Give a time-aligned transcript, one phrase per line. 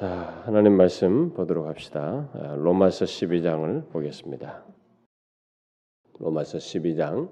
[0.00, 2.30] 자, 하나님 말씀 보도록 합시다.
[2.32, 4.64] 아, 로마서 12장을 보겠습니다.
[6.18, 7.30] 로마서 12장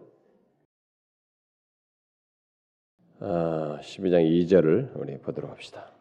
[3.21, 5.93] 12장 2절을 우리 보도록 합시다.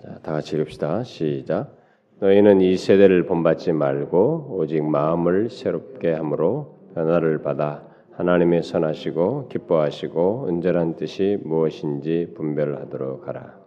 [0.00, 1.02] 자, 다 같이 읽읍시다.
[1.02, 1.76] 시작.
[2.20, 10.94] 너희는 이 세대를 본받지 말고 오직 마음을 새롭게 함으로 변화를 받아 하나님의 선하시고 기뻐하시고 은절한
[10.94, 13.57] 뜻이 무엇인지 분별하도록 하라.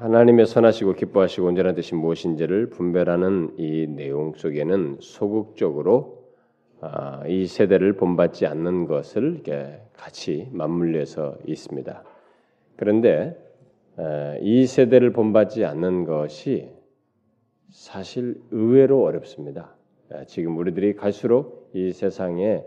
[0.00, 6.24] 하나님의 선하시고 기뻐하시고 온전한 뜻이 무엇인지를 분별하는 이 내용 속에는 소극적으로
[6.80, 9.42] 아, 이 세대를 본받지 않는 것을
[9.92, 12.02] 같이 맞물려서 있습니다.
[12.76, 13.36] 그런데
[14.40, 16.70] 이 세대를 본받지 않는 것이
[17.68, 19.76] 사실 의외로 어렵습니다.
[20.26, 22.64] 지금 우리들이 갈수록 이 세상에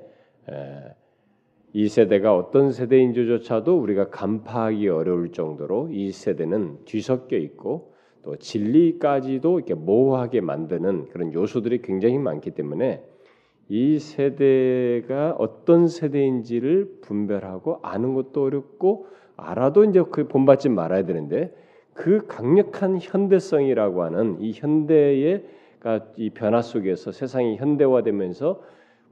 [1.76, 9.74] 이 세대가 어떤 세대인지조차도 우리가 간파하기 어려울 정도로 이 세대는 뒤섞여 있고 또 진리까지도 이렇게
[9.74, 13.04] 모호하게 만드는 그런 요소들이 굉장히 많기 때문에
[13.70, 21.54] 이 세대가 어떤 세대인지를 분별하고 아는 것도 어렵고 알아도 이제 그 본받지 말아야 되는데
[21.96, 25.44] 그 강력한 현대성이라고 하는 이 현대의
[26.18, 28.62] 이 변화 속에서 세상이 현대화되면서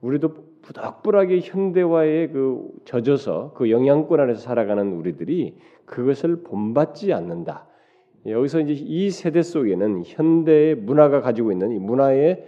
[0.02, 7.68] 우리도 부닥불하게 현대화에 그 젖어서 그 영향권 안에서 살아가는 우리들이 그것을 본받지 않는다.
[8.26, 12.46] 여기서 이제 이 세대 속에는 현대의 문화가 가지고 있는 이 문화의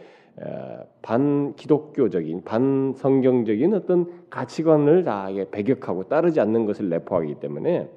[1.02, 7.90] 반 기독교적인 반 성경적인 어떤 가치관을 다 배격하고 따르지 않는 것을 내포하기 때문에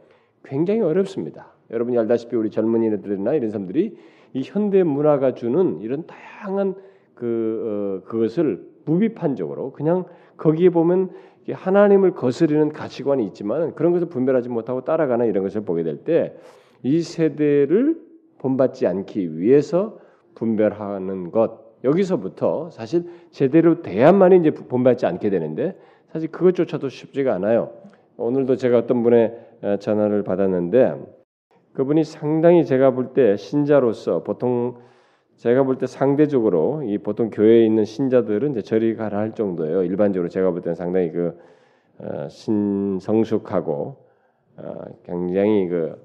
[0.44, 1.52] 굉장히 어렵습니다.
[1.70, 3.96] 여러분이 알다시피 우리 젊은이들이나 이런 사람들이
[4.34, 6.74] 이 현대 문화가 주는 이런 다양한
[7.14, 10.04] 그 어, 그것을 무비판적으로 그냥
[10.38, 11.10] 거기에 보면
[11.52, 16.34] 하나님을 거스르는 가치관이 있지만 그런 것을 분별하지 못하고 따라가는 이런 것을 보게 될 때
[16.82, 17.96] 이 세대를
[18.38, 19.98] 본받지 않기 위해서
[20.34, 25.76] 분별하는 것 여기서부터 사실 제대로 돼야만이 이제 본받지 않게 되는데
[26.12, 27.72] 사실 그것조차도 쉽지가 않아요.
[28.18, 30.94] 오늘도 제가 어떤 분의 어, 전화를 받았는데
[31.72, 34.76] 그분이 상당히 제가 볼 때 신자로서 보통
[35.36, 39.82] 제가 볼 때 상대적으로 이 보통 교회에 있는 신자들은 이제 저리 가라 할 정도예요.
[39.84, 41.38] 일반적으로 제가 볼 때는 상당히 그
[41.98, 43.96] 어, 신성숙하고
[44.56, 45.96] 어, 굉장히 그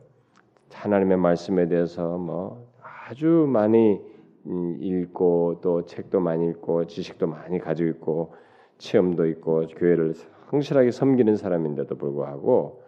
[0.73, 4.01] 하나님의 말씀에 대해서 뭐 아주 많이
[4.47, 8.33] 음, 읽고 또 책도 많이 읽고 지식도 많이 가지고 있고
[8.79, 10.13] 체험도 있고 교회를
[10.49, 12.81] 성실하게 섬기는 사람인데도 불구하고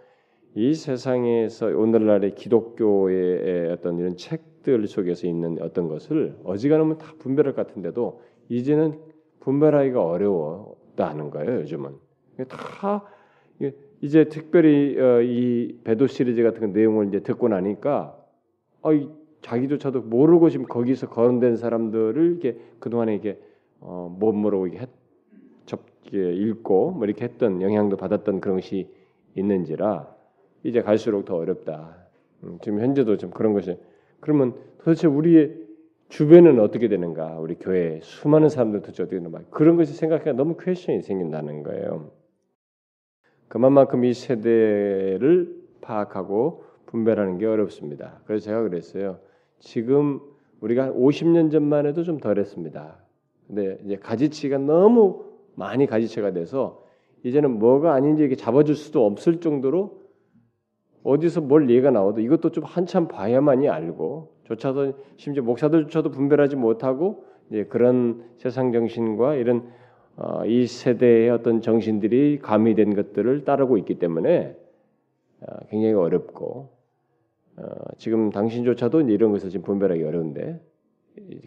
[0.56, 7.54] 이 세상에서 오늘날의 기독교의 어떤 이런 책 들 속에서 있는 어떤 것을 어지간하면 다 분별할
[7.54, 9.00] 것 같은데도 이제는
[9.42, 11.62] 분별하기가 어려웠다는 거예요.
[11.62, 11.92] 요즘은
[12.48, 13.06] 다
[14.02, 18.18] 이제 특별히 어, 이 배도 시리즈 같은 내용을 이제 듣고 나니까
[18.82, 18.90] 어,
[19.42, 23.40] 자기조차도 모르고 지금 거기서 거론된 사람들을 이렇게 그 동안에 이게
[23.80, 24.90] 어, 못 모르고 이게 했,
[25.66, 25.82] 접
[26.12, 28.90] 읽고 뭐 이렇게 했던 영향도 받았던 그런 것이
[29.36, 30.14] 있는지라
[30.64, 31.98] 이제 갈수록 더 어렵다.
[32.44, 33.78] 음, 지금 현재도 좀 그런 것이
[34.24, 35.54] 그러면 도대체 우리의
[36.08, 37.40] 주변은 어떻게 되는가?
[37.40, 39.42] 우리 교회 수많은 사람들 도대체 어떻게 되는가?
[39.50, 42.12] 그런 것이 생각하기가 너무 퀘션이 생긴다는 거예요.
[43.50, 48.22] 그만큼 이 세대를 파악하고 분별하는 게 어렵습니다.
[48.26, 49.20] 그래서 제가 그랬어요.
[49.60, 50.22] 지금
[50.62, 52.98] 우리가 50년 전만 해도 좀 덜했습니다.
[53.48, 56.86] 근데 이제 가지치가 너무 많이 가지치가 돼서
[57.24, 60.03] 이제는 뭐가 아닌지 이렇게 잡아줄 수도 없을 정도로
[61.04, 67.66] 어디서 뭘 얘가 나와도 이것도 좀 한참 봐야만이 알고 조차도 심지어 목사들조차도 분별하지 못하고 이제
[67.66, 69.70] 그런 세상 정신과 이런
[70.16, 74.56] 어, 이 세대의 어떤 정신들이 가미된 것들을 따르고 있기 때문에
[75.42, 76.70] 어, 굉장히 어렵고
[77.58, 77.64] 어,
[77.98, 80.60] 지금 당신조차도 이런 것을 지금 분별하기 어려운데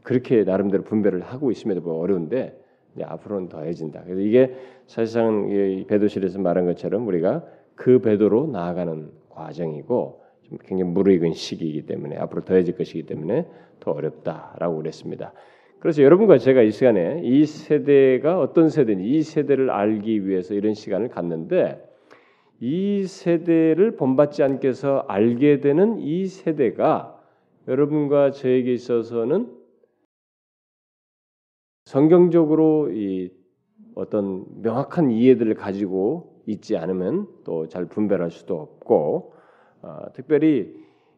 [0.02, 2.60] 그렇게 나름대로 분별을 하고 있음에도 불구하고 어려운데
[3.00, 4.04] 앞으로는 더해진다.
[4.04, 4.54] 그래서 이게
[4.86, 5.48] 사실상
[5.86, 7.44] 배도실에서 말한 것처럼 우리가
[7.74, 10.22] 그 배도로 나아가는 과정이고
[10.64, 13.46] 굉장히 무르익은 시기이기 때문에 앞으로 더해질 것이기 때문에
[13.80, 15.32] 더 어렵다라고 그랬습니다.
[15.78, 21.08] 그래서 여러분과 제가 이 시간에 이 세대가 어떤 세대인지 이 세대를 알기 위해서 이런 시간을
[21.08, 21.80] 갖는데
[22.60, 27.20] 이 세대를 본받지 않게서 알게 되는 이 세대가
[27.68, 29.52] 여러분과 저에게 있어서는
[31.84, 33.30] 성경적으로 이
[33.94, 39.32] 어떤 명확한 이해들을 가지고 있지 않으면 또 잘 분별할 수도 없고
[39.82, 40.74] 어, 특별히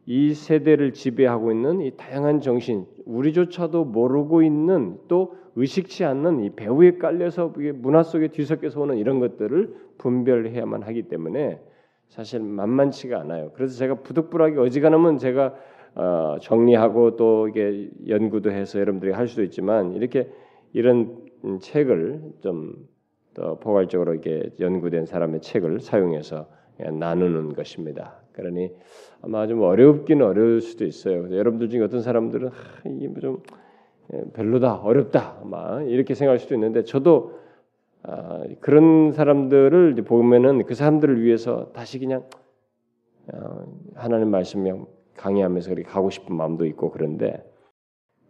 [0.06, 6.96] 이 세대를 지배하고 있는 이 다양한 정신, 우리조차도 모르고 있는 또 의식치 않는 이 배후에
[6.96, 11.60] 깔려서 문화 속에 뒤섞여서 오는 이런 것들을 분별해야만 하기 때문에
[12.08, 13.50] 사실 만만치가 않아요.
[13.54, 15.54] 그래서 제가 부득불하게 어지간하면 제가
[15.94, 20.30] 어, 정리하고 또 이게 연구도 해서 여러분들이 할 수도 있지만 이렇게
[20.72, 21.18] 이런
[21.60, 22.72] 책을 좀
[23.38, 26.48] 더 포괄적으로 이게 연구된 사람의 책을 사용해서
[26.92, 28.16] 나누는 것입니다.
[28.32, 28.72] 그러니
[29.22, 31.36] 아마 좀 어렵긴 어려울 수도 있어요.
[31.36, 32.52] 여러분들 중에 어떤 사람들은 아,
[32.88, 33.42] 이게 뭐좀
[34.14, 37.38] 예, 별로다, 어렵다, 막 이렇게 생각할 수도 있는데 저도
[38.02, 42.24] 아, 그런 사람들을 보면은 그 사람들을 위해서 다시 그냥
[43.32, 44.86] 어, 하나님 말씀 그
[45.16, 47.44] 강의하면서 그렇게 가고 싶은 마음도 있고 그런데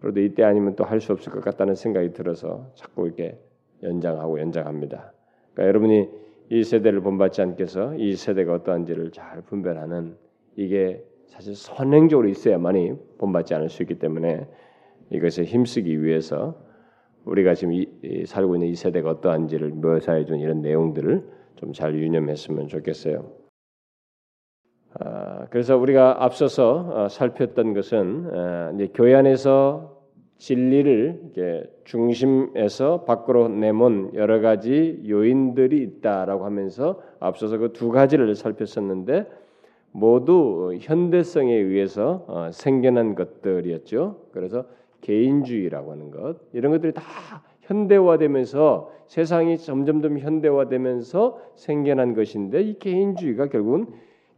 [0.01, 3.39] 그래도 이때 아니면 또 할 수 없을 것 같다는 생각이 들어서 자꾸 이렇게
[3.83, 5.13] 연장하고 연장합니다.
[5.53, 6.09] 그러니까 여러분이
[6.51, 10.17] 이 세대를 본받지 않겠어 이 세대가 어떠한지를 잘 분별하는
[10.57, 14.47] 이게 사실 선행적으로 있어야만이 본받지 않을 수 있기 때문에
[15.11, 16.59] 이것에 힘쓰기 위해서
[17.25, 21.95] 우리가 지금 이, 이, 살고 있는 이 세대가 어떠한지를 묘사해 준 이런 내용들을 좀 잘
[21.95, 23.31] 유념했으면 좋겠어요.
[25.01, 29.98] 아, 그래서 우리가 앞서서 어, 살폈던 것은 어, 이제 교회 안에서
[30.39, 39.27] 진리를 중심에서 밖으로 내몬 여러 가지 요인들이 있다라고 하면서 앞서서 그 두 가지를 살폈었는데
[39.91, 44.27] 모두 현대성에 의해서 어, 생겨난 것들이었죠.
[44.33, 44.65] 그래서
[45.01, 47.03] 개인주의라고 하는 것 이런 것들이 다
[47.63, 53.87] 현대화되면서 세상이 점점점 현대화되면서 생겨난 것인데 이 개인주의가 결국은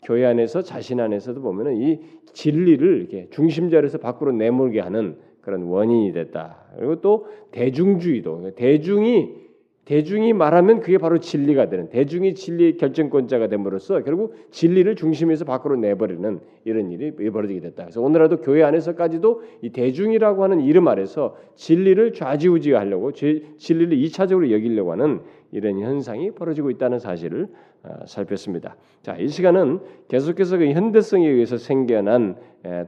[0.02, 2.00] 교회 안에서 자신 안에서도 보면은 이
[2.32, 5.18] 진리를 이렇게 중심자리에서 밖으로 내몰게 하는
[5.50, 6.58] 그런 원인이 됐다.
[6.78, 9.50] 그리고 또 대중주의도 대중이
[9.84, 16.38] 대중이 말하면 그게 바로 진리가 되는 대중이 진리의 결정권자가 됨으로써 결국 진리를 중심에서 밖으로 내버리는
[16.64, 17.84] 이런 일이 벌어지게 됐다.
[17.84, 25.22] 그래서 오늘날도 교회 안에서까지도 이 대중이라고 하는 이름 아래서 진리를 좌지우지하려고 진리를 이차적으로 여기려고 하는
[25.50, 27.48] 이런 현상이 벌어지고 있다는 사실을
[27.82, 28.76] 어, 살폈습니다.
[29.02, 32.36] 자, 이 시간은 계속해서 그 현대성에 의해서 생겨난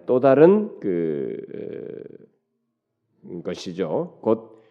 [0.06, 2.21] 또 다른 그 어,
[3.44, 4.18] 것이죠.
[4.20, 4.62] 곧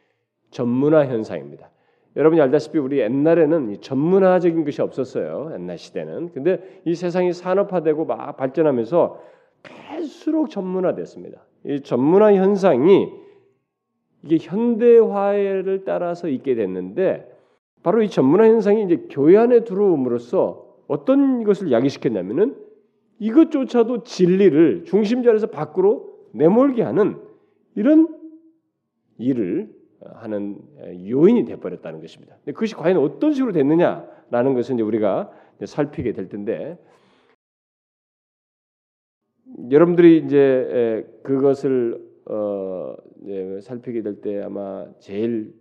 [0.50, 1.69] 전문화 현상입니다.
[2.15, 5.51] 여러분이 알다시피 우리 옛날에는 전문화적인 것이 없었어요.
[5.53, 6.31] 옛날 시대는.
[6.33, 9.21] 근데 이 세상이 산업화되고 막 발전하면서
[9.63, 11.42] 갈수록 전문화됐습니다.
[11.65, 13.07] 이 전문화 현상이
[14.24, 17.31] 이게 현대화를 따라서 있게 됐는데
[17.81, 22.56] 바로 이 전문화 현상이 이제 교회 안에 들어옴으로써 어떤 것을 야기시켰냐면은
[23.19, 27.18] 이것조차도 진리를 중심 자리에서 밖으로 내몰게 하는
[27.75, 28.21] 이런
[29.22, 29.74] 일을
[30.16, 30.60] 하는
[31.08, 32.36] 요인이 돼버렸다는 것입니다.
[32.46, 35.32] 그것이 과연 어떤 식으로 됐느냐라는 것은 이제 우리가
[35.64, 36.78] 살피게 될 텐데
[39.70, 42.96] 여러분들이 이제 그것을 어
[43.62, 45.54] 살피게 될 때 아마 제일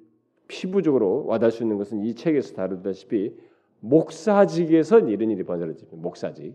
[0.49, 3.35] 피부적으로 와닿을 수 있는 것은 이 책에서 다루다시피
[3.81, 5.87] 목사직에서 이런 일이 벌어집니다.
[5.97, 6.55] 목사직.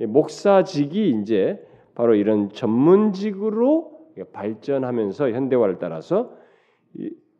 [0.00, 1.64] 목사직이 이제
[1.94, 3.92] 바로 이런 전문직으로
[4.32, 6.36] 발전하면서 현대화를 따라서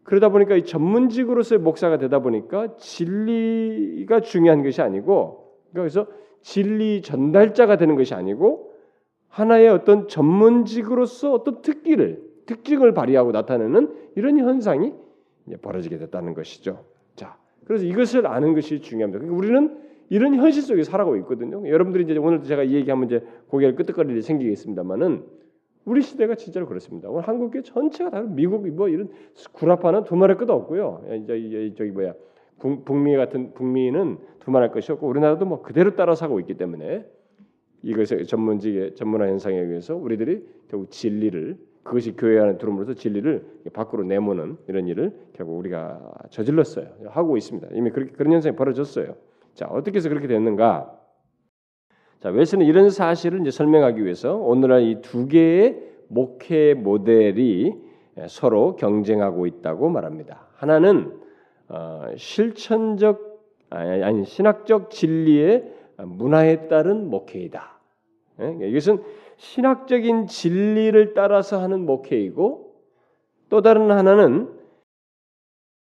[0.04, 6.06] 그러다 보니까 이 전문직으로서의 목사가 되다 보니까 진리가 중요한 것이 아니고 그래서
[6.40, 8.72] 진리 전달자가 되는 것이 아니고
[9.28, 14.92] 하나의 어떤 전문직으로서 어떤 특기를 특징을 발휘하고 나타내는 이런 현상이
[15.62, 16.84] 벌어지게 됐다는 것이죠.
[17.14, 19.20] 자, 그래서 이것을 아는 것이 중요합니다.
[19.20, 19.78] 그러니까 우리는
[20.10, 21.66] 이런 현실 속에 살아가고 있거든요.
[21.66, 25.24] 여러분들이 이제 오늘 제가 이 얘기하면 이제 고개를 끄덕거릴 일이 생기겠습니다만은
[25.84, 27.08] 우리 시대가 진짜로 그렇습니다.
[27.08, 29.10] 오늘 한국계 전체가 다 미국 뭐 이런
[29.52, 31.04] 구라파는 두말할 것도 없고요.
[31.26, 32.14] 저기, 저기 뭐야
[32.58, 37.04] 북미 같은 북미는 두말할 것이 없고 우리나라도 뭐 그대로 따라 사고 있기 때문에
[37.82, 44.56] 이것의 전문직의 전문화 현상에 의해서 우리들이 결국 진리를 그것이 교회 안에 들어오면서 진리를 밖으로 내모는
[44.68, 46.86] 이런 일을 결국 우리가 저질렀어요.
[47.08, 47.68] 하고 있습니다.
[47.72, 49.16] 이미 그렇게 그런 현상이 벌어졌어요.
[49.54, 51.01] 자 어떻게 해서 그렇게 됐는가?
[52.22, 55.76] 자, 웨스는 이런 사실을 이제 설명하기 위해서 오늘날 이 두 개의
[56.06, 57.74] 목회 모델이
[58.28, 60.46] 서로 경쟁하고 있다고 말합니다.
[60.54, 61.18] 하나는
[61.68, 63.32] 어, 실천적
[63.70, 67.80] 아니, 아니 신학적 진리의 문화에 따른 목회이다.
[68.40, 68.68] 예?
[68.68, 69.02] 이것은
[69.38, 72.72] 신학적인 진리를 따라서 하는 목회이고
[73.48, 74.48] 또 다른 하나는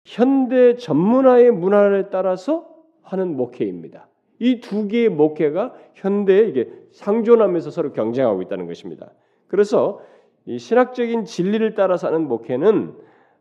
[0.04, 2.66] 현대 전문화의 문화를 따라서
[3.02, 4.08] 하는 목회입니다.
[4.38, 9.10] 이 두 개의 목회가 현대에 이게 상존하면서 서로 경쟁하고 있다는 것입니다.
[9.48, 10.00] 그래서
[10.46, 12.94] 이 신학적인 진리를 따라 사는 목회는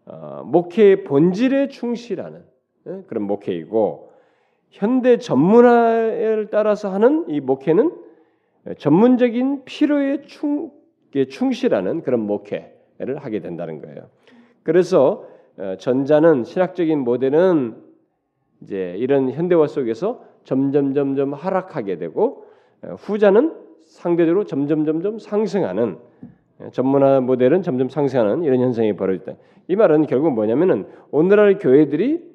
[0.05, 2.43] 어, 목회의 본질에 충실하는
[2.87, 4.11] 예, 그런 목회이고
[4.69, 7.91] 현대 전문화를 따라서 하는 이 목회는
[8.77, 10.71] 전문적인 필요에 충,
[11.29, 14.09] 충실하는 그런 목회를 하게 된다는 거예요.
[14.63, 17.75] 그래서 어, 전자는 신학적인 모델은
[18.61, 22.45] 이제 이런 현대화 속에서 점점 점점 하락하게 되고
[22.97, 23.53] 후자는
[23.85, 25.97] 상대적으로 점점 점점 상승하는
[26.71, 29.33] 전문화 모델은 점점 상승하는 이런 현상이 벌어졌다.
[29.67, 32.33] 이 말은 결국 뭐냐면은 오늘날 교회들이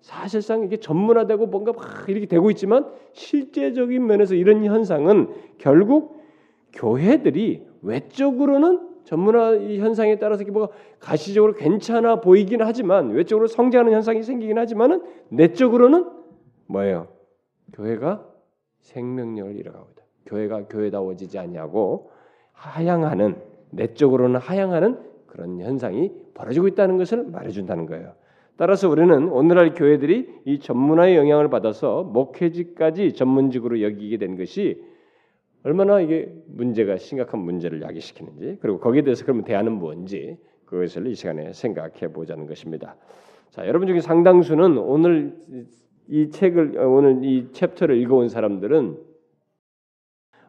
[0.00, 6.20] 사실상 이게 전문화되고 뭔가 막 이렇게 되고 있지만 실제적인 면에서 이런 현상은 결국
[6.72, 15.02] 교회들이 외적으로는 전문화 현상에 따라서 뭐가 가시적으로 괜찮아 보이긴 하지만 외적으로 성장하는 현상이 생기긴 하지만은
[15.28, 16.06] 내적으로는
[16.66, 17.08] 뭐예요?
[17.72, 18.26] 교회가
[18.80, 20.02] 생명력을 잃어가고 있다.
[20.26, 22.10] 교회가 교회다워지지 않냐고
[22.52, 23.36] 하향하는
[23.70, 28.14] 내적으로는 하향하는 그런 현상이 벌어지고 있다는 것을 말해준다는 거예요.
[28.56, 34.84] 따라서 우리는 오늘날 교회들이 이 전문화의 영향을 받아서 목회직까지 전문직으로 여기게 된 것이
[35.62, 40.36] 얼마나 이게 문제가 심각한 문제를 야기시키는지 그리고 거기에 대해서 그러면 대안은 뭔지
[40.66, 42.96] 그것을 이 시간에 생각해 보자는 것입니다.
[43.50, 45.36] 자, 여러분 중에 상당수는 오늘
[46.10, 48.98] 이 책을 오늘 이 챕터를 읽어온 사람들은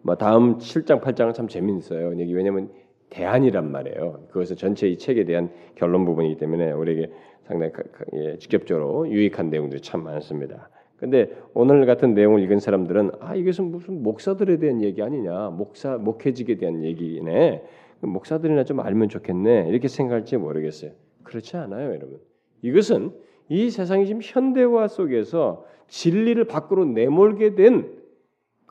[0.01, 2.20] 뭐 다음 7장 8장은 참 재밌어요.
[2.20, 2.72] 여기 왜냐면
[3.12, 4.25] 대안이란 말이에요.
[4.30, 7.12] 그것은 전체 이 책에 대한 결론 부분이기 때문에 우리에게
[7.44, 7.72] 상당히
[8.13, 10.70] 예, 직접적으로 유익한 내용들이 참 많습니다.
[10.98, 16.58] 근데 오늘 같은 내용을 읽은 사람들은 아 이것은 무슨 목사들에 대한 얘기 아니냐 목사 목회직에
[16.58, 17.63] 대한 얘기네
[18.01, 20.91] 목사들이나 좀 알면 좋겠네 이렇게 생각할지 모르겠어요
[21.24, 22.20] 그렇지 않아요 여러분
[22.62, 23.13] 이것은
[23.51, 28.01] 이 세상이 지금 현대화 속에서 진리를 밖으로 내몰게 된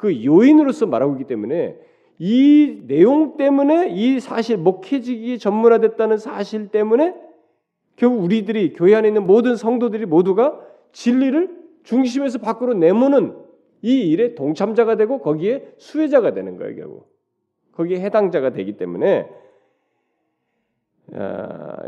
[0.01, 1.77] 그 요인으로서 말하고 있기 때문에
[2.19, 7.15] 이 내용 때문에 이 사실 목회직이 전문화됐다는 사실 때문에
[7.97, 10.59] 결국 우리들이 교회 안에 있는 모든 성도들이 모두가
[10.93, 13.37] 진리를 중심에서 밖으로 내모는
[13.83, 17.11] 이 일에 동참자가 되고 거기에 수혜자가 되는 거예요, 결국.
[17.73, 19.40] 거기에 해당자가 되기 때문에 아,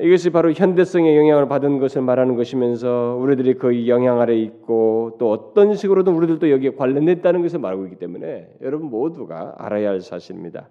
[0.00, 5.74] 이것이 바로 현대성의 영향을 받은 것을 말하는 것이면서 우리들이 그 영향 아래 있고 또 어떤
[5.74, 10.68] 식으로든 우리들도 여기에 관련됐다는 것을 말하고 있기 때문에 여러분 모두가 알아야 할 사실입니다.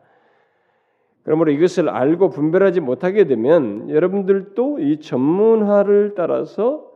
[1.23, 6.91] 그러므로 이것을 알고 분별하지 못하게 되면 여러분들도 이 전문화를 따라서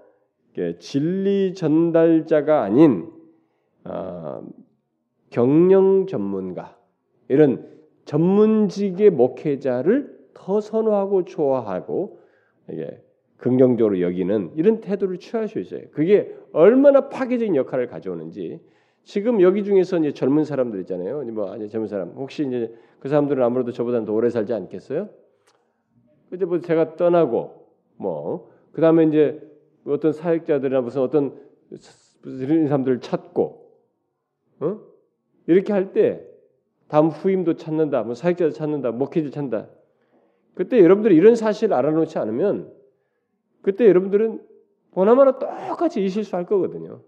[0.79, 3.07] 진리 전달자가 아닌
[3.83, 4.41] 어,
[5.29, 6.75] 경영 전문가
[7.27, 7.65] 이런
[8.05, 12.19] 전문직의 목회자를 더 선호하고 좋아하고
[12.69, 13.01] 이게
[13.37, 15.81] 긍정적으로 여기는 이런 태도를 취할 수 있어요.
[15.91, 18.59] 그게 얼마나 파괴적인 역할을 가져오는지
[19.03, 21.23] 지금 여기 중에서 이제 젊은 사람들 있잖아요.
[21.31, 25.09] 뭐 아니 젊은 사람 혹시 이제 그 사람들은 아무래도 저보다는 더 오래 살지 않겠어요?
[26.29, 29.41] 근데 뭐 제가 떠나고 뭐 그다음에 이제
[29.85, 31.39] 어떤 사역자들이나 무슨 어떤
[32.25, 33.71] 이런 사람들을 찾고
[34.59, 34.79] 어?
[35.47, 36.25] 이렇게 할 때
[36.87, 39.67] 다음 후임도 찾는다, 뭐 사역자도 찾는다, 목회자 찾는다.
[40.55, 42.73] 그때 여러분들이 이런 사실을 알아놓지 않으면
[43.61, 44.45] 그때 여러분들은
[44.91, 47.01] 보나마나 똑같이 이 실수할 거거든요.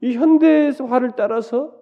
[0.00, 1.78] 이 현대화를 따라서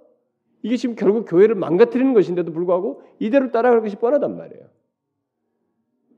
[0.63, 4.69] 이게 지금 결국 교회를 망가뜨리는 것인데도 불구하고 이대로 따라갈 것이 뻔하단 말이에요.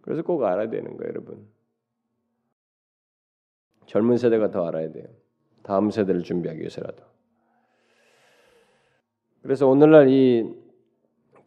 [0.01, 1.47] 그래서 꼭 알아야 되는 거예요, 여러분.
[3.87, 5.07] 젊은 세대가 더 알아야 돼요.
[5.63, 7.05] 다음 세대를 준비하기 위해서라도.
[9.43, 10.55] 그래서 오늘날 이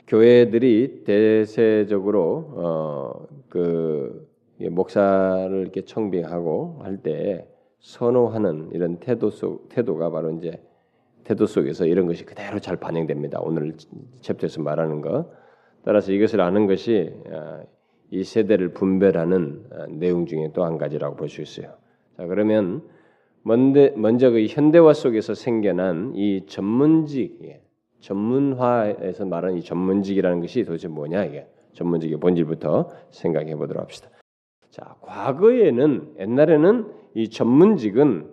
[0.08, 4.28] 교회들이 대세적으로 어 그
[4.72, 7.48] 목사를 이렇게 청빙하고 할 때
[7.82, 10.60] 선호하는 이런 태도 속 태도가 바로 이제
[11.24, 13.42] 태도 속에서 이런 것이 그대로 잘 반영됩니다.
[13.42, 13.74] 오늘
[14.22, 15.30] 챕터에서 말하는 것.
[15.84, 17.62] 따라서 이것을 아는 것이 어,
[18.10, 21.74] 이 세대를 분별하는 어, 내용 중에 또 한 가지라고 볼 수 있어요.
[22.18, 22.82] 자 그러면
[23.44, 27.62] 먼저, 먼저 그 현대화 속에서 생겨난 이 전문직, 예,
[28.04, 34.10] 전문화에서 말하는 이 전문직이라는 것이 도대체 뭐냐 이게 전문직의 본질부터 생각해 보도록 합시다.
[34.70, 38.30] 자 과거에는 옛날에는 이 전문직은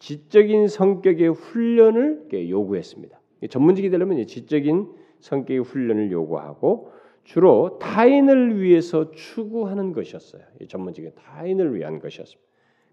[0.00, 3.20] 지적인 성격의 훈련을 요구했습니다.
[3.48, 4.88] 전문직이 되려면 지적인
[5.20, 6.90] 성격의 훈련을 요구하고
[7.22, 10.42] 주로 타인을 위해서 추구하는 것이었어요.
[10.60, 12.51] 이 전문직은 타인을 위한 것이었습니다.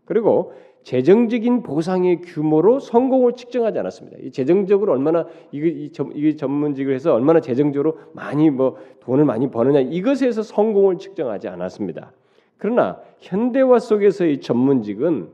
[0.09, 4.17] 그리고 재정적인 보상의 규모로 성공을 측정하지 않았습니다.
[4.21, 10.41] 이 재정적으로 얼마나 이게, 이 전문직을 해서 얼마나 재정적으로 많이 뭐 돈을 많이 버느냐 이것에서
[10.41, 12.11] 성공을 측정하지 않았습니다.
[12.57, 15.29] 그러나 현대화 속에서의 전문직은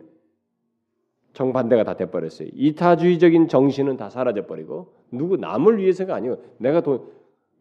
[1.31, 2.49] 정반대가 다 돼버렸어요.
[2.53, 7.01] 이타주의적인 정신은 다 사라져버리고 누구 남을 위해서가 아니고 내가 돈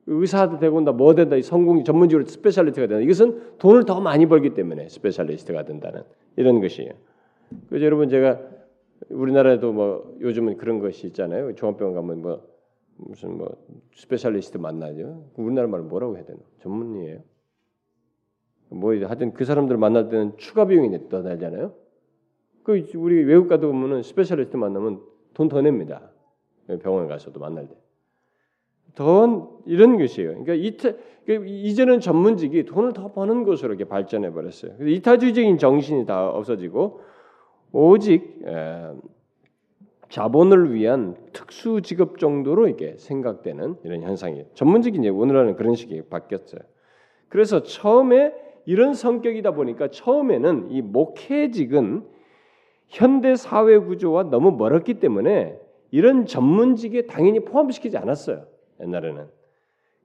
[0.06, 3.00] 의사도 되고 나뭐 된다 이 성공이 전문적으로 specialist가 된다.
[3.04, 6.02] 이것은 돈을 더 많이 벌기 때문에 specialist가 된다는
[6.36, 6.92] 이런 것이에요.
[7.68, 8.40] 그래서 여러분 제가
[9.10, 11.54] 우리나라에도 뭐 요즘은 그런 것이 있잖아요.
[11.54, 12.54] 종합병원 가면 뭐
[12.96, 13.56] 무슨 뭐
[13.94, 15.30] specialist 만나죠.
[15.36, 16.38] 우리나라 말로 뭐라고 해야 되나?
[16.60, 17.22] 전문의예요.
[18.70, 21.74] 뭐 하여튼 그 사람들 만날 때는 추가 비용이 더 나잖아요.
[22.62, 25.02] 그 우리 외국 가도 보면은 specialist 만나면
[25.34, 26.10] 돈 더 냅니다.
[26.82, 27.76] 병원에 가서도 만날 때.
[28.94, 30.30] 더 이런 것이에요.
[30.30, 30.92] 그러니까 이타,
[31.24, 34.72] 그러니까 이제는 전문직이 돈을 더 버는 것으로 이렇게 발전해 버렸어요.
[34.80, 37.00] 이타주의적인 정신이 다 없어지고
[37.72, 38.92] 오직 에,
[40.08, 46.60] 자본을 위한 특수 직업 정도로 이게 생각되는 이런 현상이 전문직이 이제 오늘날은 그런 식이 바뀌었어요.
[47.28, 48.32] 그래서 처음에
[48.66, 52.04] 이런 성격이다 보니까 처음에는 이 목회직은
[52.86, 55.58] 현대 사회 구조와 너무 멀었기 때문에
[55.90, 58.46] 이런 전문직에 당연히 포함시키지 않았어요.
[58.80, 59.28] 옛날에는.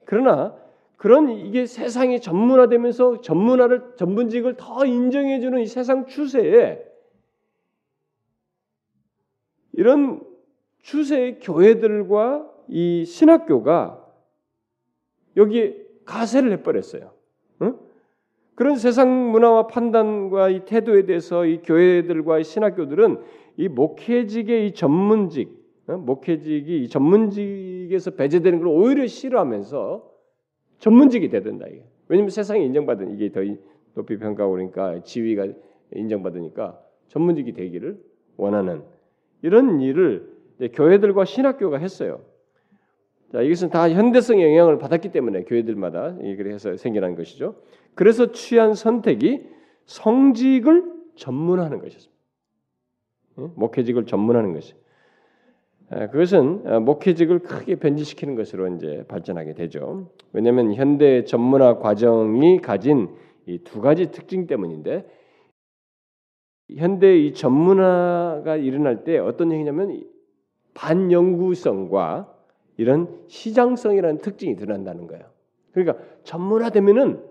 [0.06, 0.56] 그러나
[0.98, 6.84] 그런 이게 세상이 전문화되면서 전문화를 전문직을 더 인정해 주는 이 세상 추세에
[9.74, 10.22] 이런
[10.82, 14.06] 추세의 교회들과 이 신학교가
[15.38, 17.14] 여기에 가세를 해버렸어요.
[17.62, 17.80] 응?
[18.56, 23.24] 그런 세상 문화와 판단과 이 태도에 대해서 이 교회들과 이 신학교들은
[23.56, 25.59] 이 목회직의 이 전문직, 어?
[25.98, 30.10] 목회직이 이 전문직에서 배제되는 걸 오히려 싫어하면서
[30.80, 31.84] 전문직이 되든다 이게.
[32.08, 33.42] 왜냐면 세상에 인정받은 이게 더
[33.96, 35.48] 높이 평가하고 그러니까 지위가
[35.94, 38.00] 인정받으니까 전문직이 되기를
[38.38, 38.84] 원하는
[39.42, 40.32] 이런 일을
[40.74, 42.22] 교회들과 신학교가 했어요.
[43.32, 47.56] 자, 이것은 다 현대성의 영향을 받았기 때문에 교회들마다 그래서 생겨난 것이죠.
[47.94, 49.48] 그래서 취한 선택이
[49.86, 50.84] 성직을
[51.16, 52.20] 전문하는 것이었습니다.
[53.56, 54.74] 목회직을 전문하는 것이.
[55.90, 60.12] 그것은 어, 목회직을 크게 변질시키는 것으로 이제 발전하게 되죠.
[60.34, 63.10] 왜냐하면 현대 전문화 과정이 가진
[63.48, 65.08] 이 두 가지 특징 때문인데
[66.78, 70.04] 현대 이 전문화가 일어날 때 어떤 얘기냐면
[70.76, 72.32] 반영구성과
[72.78, 75.26] 이런 시장성이라는 특징이 드러난다는 거예요.
[75.72, 77.24] 그러니까 전문화되면은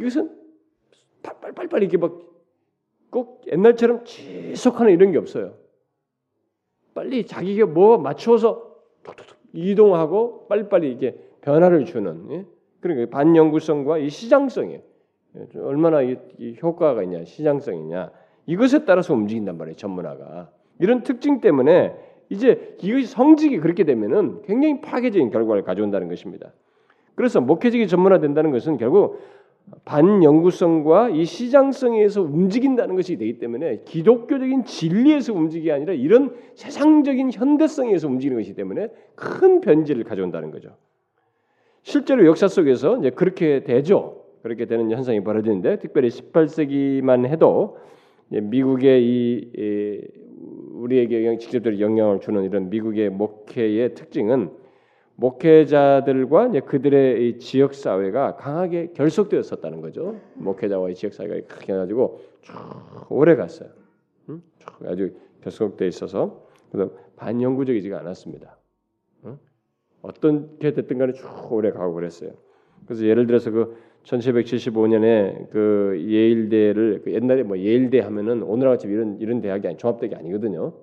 [0.00, 0.36] 이것은
[1.22, 2.34] 빨빨빨빨 이렇게 막
[3.14, 5.54] 꼭 옛날처럼 지속하는 이런 게 없어요.
[6.94, 12.46] 빨리 자기가 뭐 맞춰서 톡톡톡 이동하고 빨리빨리 이게 변화를 주는 예?
[12.80, 14.80] 그러니까 반영구성과 이 시장성이에요.
[15.36, 18.10] 예, 얼마나 이, 이 효과가 있냐, 시장성이냐
[18.46, 19.76] 이것에 따라서 움직인단 말이에요.
[19.76, 21.94] 전문화가 이런 특징 때문에
[22.30, 26.52] 이제 이것이 성직이 그렇게 되면은 굉장히 파괴적인 결과를 가져온다는 것입니다.
[27.14, 29.20] 그래서 목회직이 전문화된다는 것은 결국
[29.84, 38.38] 반영구성과 이 시장성에서 움직인다는 것이 되기 때문에 기독교적인 진리에서 움직이기 아니라 이런 세상적인 현대성에서 움직이는
[38.38, 40.76] 것이기 때문에 큰 변질을 가져온다는 거죠.
[41.82, 44.24] 실제로 역사 속에서 이제 그렇게 되죠.
[44.42, 47.78] 그렇게 되는 현상이 벌어지는데 특별히 18세기만 해도
[48.28, 50.10] 미국의 이
[50.72, 54.50] 우리에게 직접적으로 영향을 주는 이런 미국의 목회의 특징은
[55.16, 60.20] 목회자들과 그들의 지역 사회가 강하게 결속되었었다는 거죠.
[60.34, 62.52] 목회자와의 지역 사회가 크게 가지고 쭉
[63.10, 63.70] 오래 갔어요.
[64.28, 64.42] 응?
[64.86, 68.56] 아주 결속돼 있어서 그래서 반영구적이지가 않았습니다.
[69.26, 69.38] 응?
[70.02, 72.32] 어떻게 됐든 간에 쭉 오래 가고 그랬어요.
[72.86, 79.18] 그래서 예를 들어서 그 1775년에 그 예일대를 그 옛날에 뭐 예일대 하면은 오늘과 같이 이런
[79.20, 80.74] 이런 대학이 아니 종합대학이 아니거든요.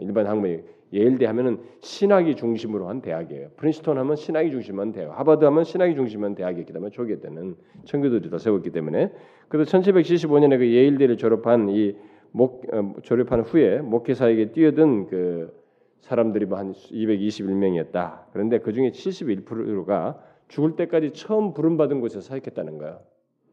[0.00, 3.50] 일반 학문이 예일대 하면은 신학이 중심으로 한 대학이에요.
[3.56, 8.38] 프린스턴 하면 신학이 중심한 대학, 하버드 하면 신학이 중심한 대학이기 때문에 초기에 때는 청교도들이 다
[8.38, 9.12] 세웠기 때문에
[9.48, 11.96] 그래서 1775년에 그 예일대를 졸업한 이
[12.30, 15.52] 목, 어, 졸업한 후에 목회사에게 뛰어든 그
[16.00, 18.24] 사람들이 뭐한 221명이었다.
[18.32, 22.98] 그런데 그 중에 71%가 죽을 때까지 처음 부름받은 곳에서 사역했다는 거야.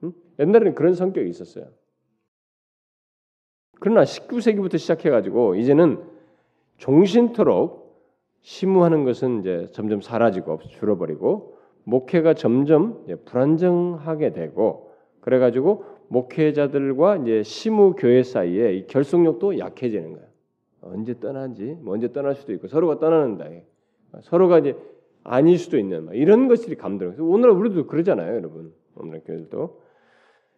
[0.04, 0.14] 응?
[0.40, 1.68] 옛날에는 그런 성격이 있었어요.
[3.80, 6.15] 그러나 19세기부터 시작해가지고 이제는
[6.78, 7.86] 종신토록
[8.42, 18.22] 심무하는 것은 이제 점점 사라지고 줄어버리고 목회가 점점 불안정하게 되고 그래가지고 목회자들과 이제 시무 교회
[18.24, 20.28] 사이에 이 결속력도 약해지는 거예요.
[20.82, 21.78] 언제 떠나지?
[21.82, 23.46] 뭐 언제 떠날 수도 있고 서로가 떠나는다.
[24.22, 24.76] 서로가 이제
[25.24, 27.16] 아닐 수도 있는 이런 것들이 감들.
[27.20, 28.72] 오늘 우리도 그러잖아요, 여러분.
[28.96, 29.82] 오늘 교회들도.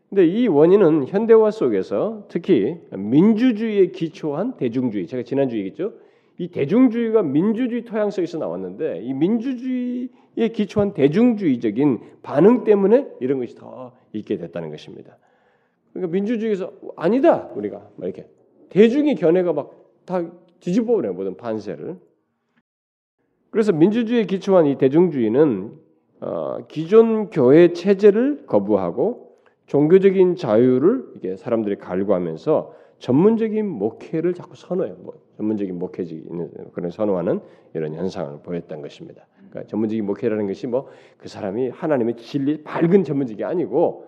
[0.10, 5.08] 근데 이 원인은 현대화 속에서 특히 민주주의에 기초한 대중주의.
[5.08, 5.94] 제가 지난주 얘기했죠.
[6.38, 13.94] 이 대중주의가 민주주의 토양 속에서 나왔는데 이 민주주의에 기초한 대중주의적인 반응 때문에 이런 것이 더
[14.14, 15.18] 있게 됐다는 것입니다.
[15.94, 18.28] 그러니까 민주주의에서 아니다 우리가 이렇게
[18.70, 20.24] 대중의 견해가 막 다
[20.62, 21.98] 뒤집어 버려 모든 판세를.
[23.52, 25.74] 그래서 민주주의에 기초한 이 대중주의는
[26.22, 34.96] 어, 기존 교회 체제를 거부하고 종교적인 자유를 이게 사람들이 갈구하면서 전문적인 목회를 자꾸 선호해요.
[35.00, 35.80] 뭐 전문적인
[36.12, 37.40] 있는 그런 선호하는
[37.74, 39.26] 이런 현상을 보였던 것입니다.
[39.50, 44.08] 그러니까 전문적인 목회라는 것이 뭐 그 사람이 하나님의 진리 밝은 전문직이 아니고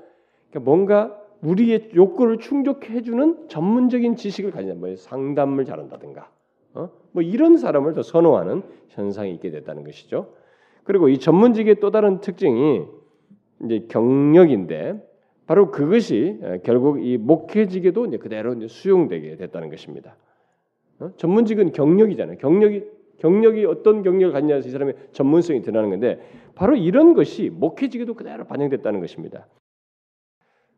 [0.49, 6.29] 그러니까 뭔가 우리의 욕구를 충족해주는 전문적인 지식을 가진 뭐 상담을 잘한다든가
[6.73, 6.89] 어?
[7.11, 10.33] 뭐 이런 사람을 더 선호하는 현상이 있게 됐다는 것이죠.
[10.83, 12.85] 그리고 이 전문직의 또 다른 특징이
[13.65, 15.05] 이제 경력인데
[15.45, 20.15] 바로 그것이 결국 이 목회직에도 이제 그대로 이제 수용되게 됐다는 것입니다.
[20.99, 21.11] 어?
[21.17, 22.37] 전문직은 경력이잖아요.
[22.37, 22.83] 경력이
[23.19, 26.21] 경력이 어떤 경력을 갖냐에서 이 사람의 전문성이 드러나는 건데
[26.55, 29.47] 바로 이런 것이 목회직에도 그대로 반영됐다는 것입니다.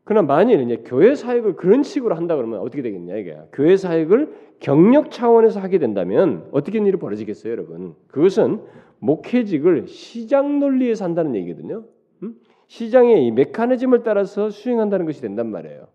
[0.03, 5.11] 그러나 만일 이제 교회 사역을 그런 식으로 한다 그러면 어떻게 되겠냐 이게 교회 사역을 경력
[5.11, 7.95] 차원에서 하게 된다면 어떻게 일이 벌어지겠어요, 여러분?
[8.07, 8.61] 그것은
[8.99, 11.85] 목회직을 시장 논리에서 한다는 얘기거든요.
[12.23, 12.35] 음?
[12.67, 15.87] 시장의 이 메커니즘을 따라서 수행한다는 것이 된단 말이에요.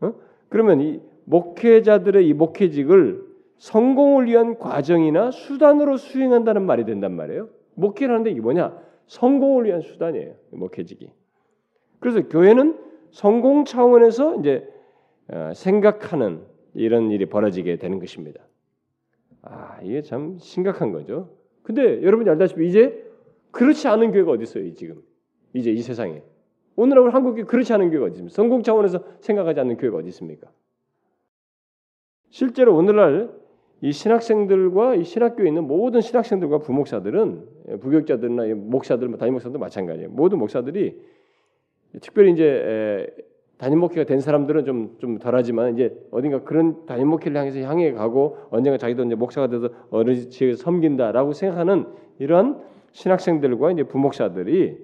[0.00, 0.14] 어?
[0.48, 3.29] 그러면 이 목회자들의 이 목회직을
[3.60, 7.50] 성공을 위한 과정이나 수단으로 수행한다는 말이 된단 말이에요.
[7.74, 8.76] 목회를 하는데 이게 뭐냐?
[9.06, 10.34] 성공을 위한 수단이에요.
[10.50, 11.12] 목회직이.
[11.98, 12.78] 그래서 교회는
[13.10, 14.66] 성공 차원에서 이제
[15.28, 16.42] 어, 생각하는
[16.72, 18.40] 이런 일이 벌어지게 되는 것입니다.
[19.42, 21.36] 아, 이게 참 심각한 거죠.
[21.62, 23.06] 근데 여러분이 알다시피 이제
[23.50, 25.02] 그렇지 않은 교회가 어디 있어요, 지금.
[25.52, 26.22] 이제 이 세상에.
[26.76, 28.34] 오늘날 한국에 그렇지 않은 교회가 어디 있습니까?
[28.34, 30.50] 성공 차원에서 생각하지 않는 교회가 어디 있습니까?
[32.30, 33.39] 실제로 오늘날
[33.82, 40.10] 이 신학생들과 이 신학교에 있는 모든 신학생들과 부목사들은 부교육자들이나 목사들, 뭐 담임 목사들 마찬가지예요.
[40.10, 41.00] 모든 목사들이
[42.00, 43.06] 특별히 이제
[43.56, 48.36] 담임 목회가 된 사람들은 좀 좀 덜하지만 이제 어딘가 그런 담임 목회를 향해서 향해 가고
[48.50, 51.86] 언젠가 자기도 이제 목사가 돼서 어느 지역에 섬긴다라고 생각하는
[52.18, 52.62] 이런
[52.92, 54.78] 신학생들과 이제 부목사들이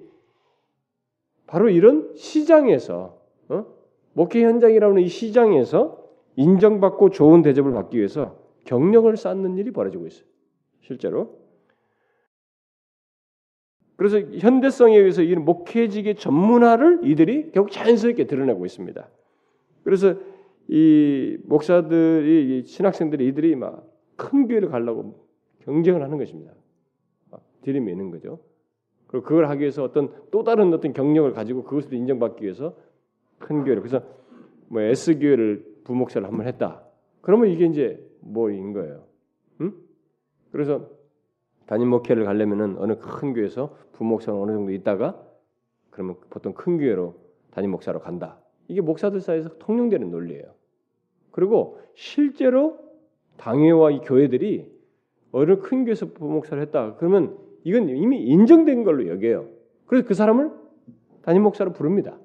[1.45, 3.17] 바로 이런 시장에서
[3.49, 3.65] 어?
[4.13, 6.03] 목회 현장이라는 이 시장에서
[6.35, 10.27] 인정받고 좋은 대접을 받기 위해서 경력을 쌓는 일이 벌어지고 있어요.
[10.81, 11.39] 실제로.
[13.95, 19.09] 그래서 현대성에 의해서 이 목회직의 전문화를 이들이 결국 자연스럽게 드러내고 있습니다.
[19.83, 20.15] 그래서
[20.67, 25.27] 이 목사들이 이 신학생들이 이들이 막 큰 교회를 가려고
[25.59, 26.51] 경쟁을 하는 것입니다.
[27.61, 28.39] 들이미는 거죠.
[29.07, 32.75] 그리고 그걸 하기 위해서 어떤 또 다른 어떤 경력을 가지고 그것을 인정받기 위해서
[33.39, 34.03] 큰 교회를 그래서
[34.67, 36.83] 뭐 S 교회를 부목사를 한 번 했다.
[37.21, 39.03] 그러면 이게 이제 뭐인 거예요.
[39.61, 39.73] 응?
[40.51, 40.89] 그래서
[41.65, 45.21] 담임 목회를 가려면은 어느 큰 교회에서 부목사가 어느 정도 있다가
[45.89, 47.15] 그러면 보통 큰 교회로
[47.51, 48.39] 담임 목사로 간다.
[48.67, 50.45] 이게 목사들 사이에서 통용되는 논리예요.
[51.31, 52.77] 그리고 실제로
[53.37, 54.71] 당회와 이 교회들이
[55.31, 56.95] 어느 큰 교회에서 부목사를 했다.
[56.95, 59.49] 그러면 이건 이미 인정된 걸로 여겨요.
[59.85, 60.51] 그래서 그 사람을
[61.21, 62.17] 담임 목사로 부릅니다.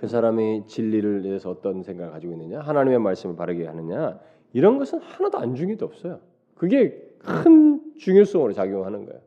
[0.00, 4.18] 그 사람이 진리를 대해서 어떤 생각을 가지고 있느냐, 하나님의 말씀을 바르게 하느냐,
[4.54, 6.20] 이런 것은 하나도 안중에도 없어요.
[6.54, 9.20] 그게 큰 중요성으로 작용하는 거예요.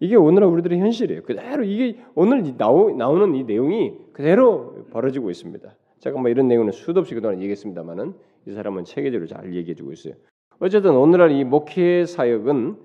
[0.00, 1.22] 이게 오늘날 우리들의 현실이에요.
[1.22, 5.76] 그대로 이게 오늘 나오, 나오는 이 내용이 그대로 벌어지고 있습니다.
[5.98, 8.14] 제가 뭐 이런 내용은 수도 없이 그동안 얘기했습니다만은
[8.46, 10.14] 이 사람은 체계적으로 잘 얘기해주고 있어요.
[10.60, 12.76] 어쨌든 오늘날 이 목회 사역은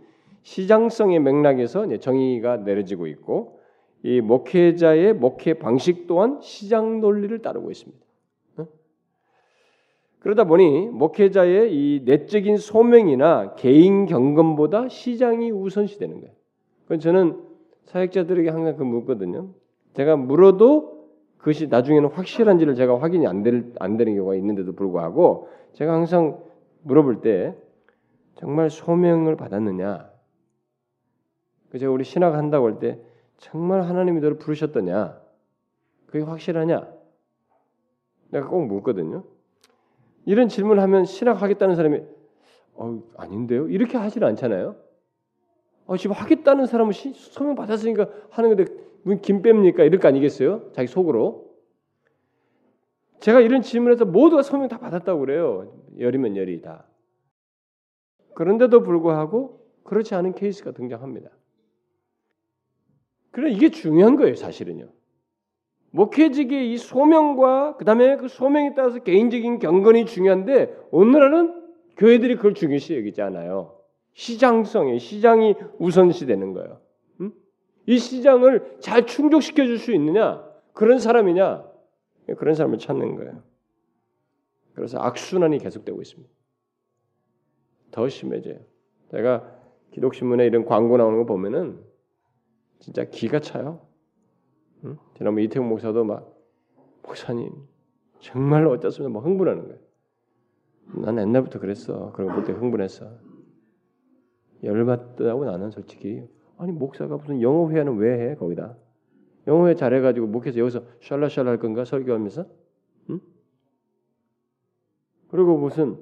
[0.43, 3.58] 시장성의 맥락에서 정의가 내려지고 있고
[4.03, 8.05] 이 목회자의 목회 방식 또한 시장 논리를 따르고 있습니다.
[8.57, 8.67] 어?
[10.19, 16.33] 그러다 보니 목회자의 이 내적인 소명이나 개인 경건보다 시장이 우선시되는 거예요.
[16.83, 17.43] 그건 저는
[17.85, 19.49] 사역자들에게 항상 그 묻거든요.
[19.93, 20.99] 제가 물어도
[21.37, 26.41] 그것이 나중에는 확실한지를 제가 확인이 안, 될, 안 되는 경우가 있는데도 불구하고 제가 항상
[26.83, 27.55] 물어볼 때
[28.35, 30.09] 정말 소명을 받았느냐?
[31.69, 32.99] 그 제가 우리 신학 한다고 할 때
[33.39, 35.19] 정말 하나님이 너를 부르셨더냐?
[36.07, 36.87] 그게 확실하냐?
[38.29, 39.23] 내가 꼭 묻거든요.
[40.25, 42.01] 이런 질문을 하면 신학하겠다는 사람이
[42.75, 43.67] 어, 아닌데요?
[43.69, 44.75] 이렇게 하지는 않잖아요.
[45.85, 48.71] 어, 지금 하겠다는 사람은 소명 받았으니까 하는 건데
[49.03, 49.79] 무김 뺍니까?
[49.85, 50.71] 이럴 거 아니겠어요?
[50.73, 51.49] 자기 속으로.
[53.21, 55.73] 제가 이런 질문에서 모두가 소명 다 받았다고 그래요.
[55.97, 56.85] 열이면 열이 다.
[58.35, 61.31] 그런데도 불구하고 그렇지 않은 케이스가 등장합니다.
[63.31, 64.89] 그래 이게 중요한 거예요, 사실은요.
[65.91, 71.63] 목회직의 이 소명과 그다음에 그 소명에 따라서 개인적인 경건이 중요한데 오늘날은
[71.97, 73.79] 교회들이 그걸 중요시 여기지 않아요.
[74.13, 76.81] 시장성에 시장이 우선시되는 거예요.
[77.21, 77.31] 음?
[77.87, 80.47] 이 시장을 잘 충족시켜 줄 수 있느냐?
[80.73, 81.65] 그런 사람이냐?
[82.37, 83.43] 그런 사람을 찾는 거예요.
[84.73, 86.31] 그래서 악순환이 계속되고 있습니다.
[87.91, 88.59] 더 심해져요.
[89.11, 89.51] 제가
[89.91, 91.83] 기독신문에 이런 광고 나오는 거 보면은
[92.79, 93.81] 진짜 기가 차요.
[94.85, 94.97] 응?
[95.17, 96.33] 지난번 이태용 목사도 막
[97.03, 97.51] 목사님
[98.19, 99.13] 정말로 어쩌습니까?
[99.19, 99.79] 막 흥분하는 거예요.
[101.03, 102.11] 난 옛날부터 그랬어.
[102.13, 103.11] 그런 거 볼 때 흥분했어.
[104.63, 106.23] 열받다고 나는 솔직히
[106.57, 108.35] 아니 목사가 무슨 영어 회화는 왜 해?
[108.35, 108.75] 거기다
[109.47, 112.45] 영어 회 잘해가지고 목회에서 여기서 샬라샬라 할 건가 설교하면서?
[113.11, 113.19] 응?
[115.29, 115.97] 그리고 무슨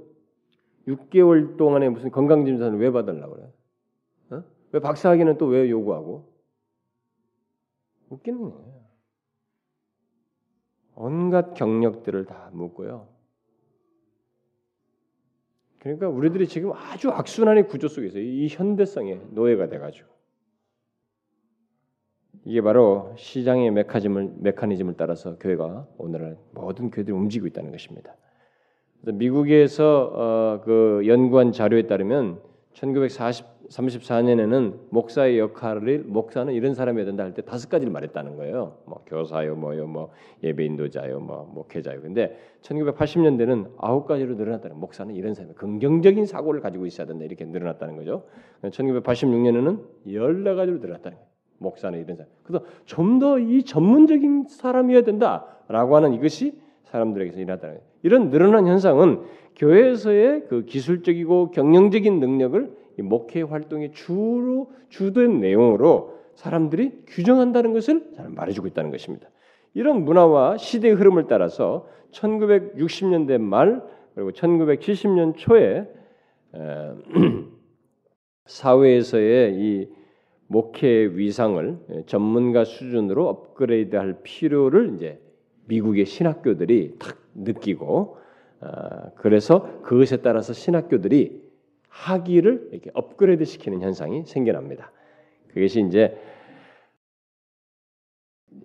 [0.87, 3.51] 6개월 동안에 무슨 건강검진을 왜 받으려고 그래?
[4.31, 4.43] 어?
[4.71, 6.37] 왜 박사학위는 또 왜 요구하고?
[8.10, 8.88] 웃기는 거예요.
[10.96, 13.08] 온갖 경력들을 다 묻고요.
[15.80, 20.10] 그러니까 우리들이 지금 아주 악순환의 구조 속에서 이 현대성의 노예가 돼가지고
[22.46, 28.15] 이게 바로 시장의 메커니즘을, 메커니즘을 따라서 교회가 오늘날 모든 교회들이 움직이고 있다는 것입니다.
[29.02, 32.41] 미국에서 어, 그 연구한 자료에 따르면
[33.69, 38.77] 1934년에는 목사의 역할을 목사는 이런 사람이어야 된다 할 때 다섯 가지를 말했다는 거예요.
[38.86, 40.12] 뭐 교사요, 뭐요, 뭐
[40.43, 42.01] 예배 인도자요, 뭐 목회자요.
[42.01, 47.95] 근데 1980년대는 아홉 가지로 늘어났다는 목사는 이런 사람, 긍정적인 사고를 가지고 있어야 된다 이렇게 늘어났다는
[47.97, 48.23] 거죠.
[48.63, 49.80] 1986년에는
[50.13, 51.27] 열네 가지로 늘어났다는 거예요.
[51.60, 52.32] 목사는 이런 사람.
[52.43, 57.88] 그래서 좀 더 이 전문적인 사람이어야 된다라고 하는 이것이 사람들에게서 일어났다는 거예요.
[58.03, 59.21] 이런 늘어난 현상은
[59.56, 68.67] 교회에서의 그 기술적이고 경영적인 능력을 목회 활동의 주로 주된 내용으로 사람들이 규정한다는 것을 잘 말해주고
[68.67, 69.29] 있다는 것입니다.
[69.73, 73.83] 이런 문화와 시대의 흐름을 따라서 1960년대 말
[74.15, 75.88] 그리고 1970년 초에
[78.45, 79.89] 사회에서의 이
[80.47, 85.19] 목회 위상을 전문가 수준으로 업그레이드할 필요를 이제
[85.65, 88.17] 미국의 신학교들이 탁 느끼고
[88.62, 91.46] 어, 그래서 그것에 따라서 신학교들이
[91.89, 94.91] 학위를 이렇게 업그레이드 시키는 현상이 생겨납니다.
[95.50, 96.17] 그것이 이제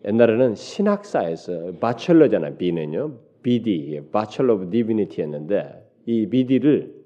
[0.05, 7.03] 옛날에는 신학사에서 바첼러잖아 B는요 BD Bachelor of Divinity였는데 이 BD를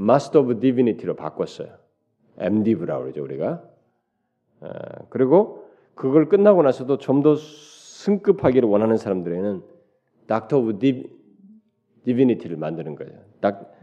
[0.00, 1.76] Master of Divinity로 바꿨어요.
[2.38, 3.64] MDiv라고 그러죠 우리가.
[4.60, 4.68] 어,
[5.10, 7.36] 그리고 그걸 끝나고 나서도 좀 더
[7.98, 9.62] 승급하기를 원하는 사람들에는
[10.54, 11.08] of Div,
[12.04, 13.20] Divinity를 만드는 거예요.
[13.40, 13.74] 닥,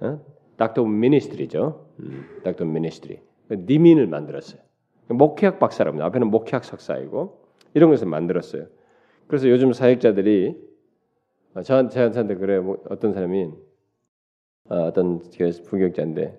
[0.00, 0.20] 어?
[0.60, 1.86] Of Ministry죠.
[2.00, 3.20] 음, of Ministry.
[3.50, 4.60] 니민을 만들었어요.
[5.08, 6.06] 목회학 박사랍니다.
[6.06, 8.66] 앞에는 목회학 석사이고 이런 것을 만들었어요.
[9.26, 10.56] 그래서 요즘 사역자들이
[11.54, 13.50] 어, 저한테 저한테 그래 뭐 어떤 사람이
[14.70, 16.38] 어, 어떤 부격자인데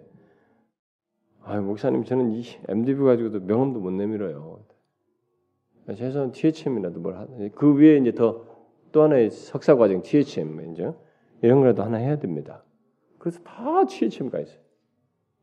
[1.44, 4.60] 아 목사님 저는 이 MDB 가지고도 명함도 못 내밀어요.
[5.96, 8.56] 최소한 THM이라도 뭘 하는 그 위에 이제 더
[8.96, 10.96] 또 하나의 석사 과정 THM이죠.
[11.42, 12.64] 이런 거라도 하나 해야 됩니다.
[13.26, 14.60] 그래서 다 THM 가 있어요.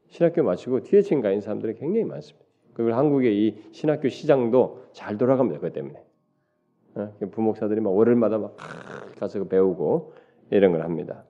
[0.07, 2.47] 신학교 마치고 THM 가 있는 사람들이 굉장히 많습니다.
[2.75, 5.59] 그리고 한국의 이 신학교 시장도 잘 돌아갑니다.
[5.59, 6.01] 그 때문에
[6.95, 7.12] 어?
[7.33, 8.57] 부목사들이 막 월요일마다 막
[9.18, 10.12] 가서 배우고
[10.51, 11.25] 이런 걸 합니다.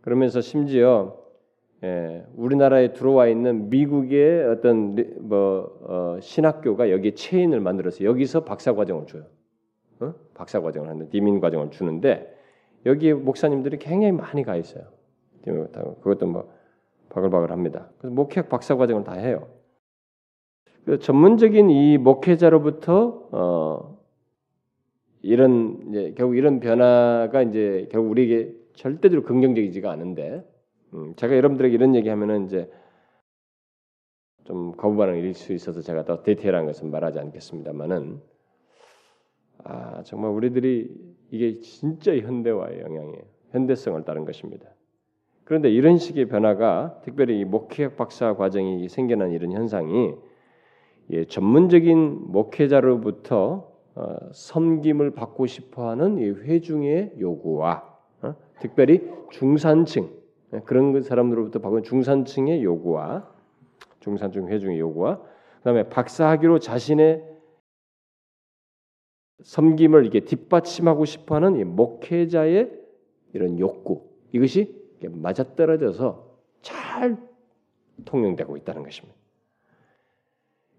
[0.00, 1.18] 그러면서 심지어
[1.84, 9.06] 예, 우리나라에 들어와 있는 미국의 어떤 뭐 어, 신학교가 여기 체인을 만들어서 여기서 박사 과정을
[9.06, 9.24] 줘요.
[10.00, 10.14] 어?
[10.32, 12.34] 박사 과정을 하는데 디민 과정을 주는데
[12.86, 14.98] 여기 목사님들이 굉장히 많이 가 있어요.
[15.44, 16.52] 그것도 뭐
[17.10, 17.90] 바글바글합니다.
[17.98, 19.48] 그래서 목회학 박사 과정을 다 해요.
[20.84, 24.00] 그 전문적인 이 목회자로부터 어,
[25.22, 30.44] 이런 이제 결국 이런 변화가 이제 결국 우리에게 절대적으로 긍정적이지가 않은데
[30.94, 32.70] 음, 제가 여러분들에게 이런 얘기하면은 이제
[34.44, 38.20] 좀 거부 반응일 수 있어서 제가 더 디테일한 것은 말하지 않겠습니다만은
[39.64, 40.88] 아 정말 우리들이
[41.30, 43.22] 이게 진짜 현대화의 영향이에요.
[43.50, 44.68] 현대성을 따른 것입니다.
[45.50, 50.14] 그런데 이런 식의 변화가 특별히 이 목회학 박사 과정이 생겨난 이런 현상이
[51.10, 57.82] 예, 전문적인 목회자로부터 어, 섬김을 받고 싶어하는 이 회중의 요구와
[58.22, 60.10] 어, 특별히 중산층
[60.52, 63.28] 네, 그런 사람들로부터 받은 중산층의 요구와
[63.98, 65.20] 중산층 회중의 요구와
[65.56, 67.24] 그다음에 박사학위로 자신의
[69.42, 72.70] 섬김을 이게 뒷받침하고 싶어하는 이 목회자의
[73.32, 76.30] 이런 욕구 이것이 맞아떨어져서
[76.62, 77.16] 잘
[78.04, 79.18] 통용되고 있다는 것입니다.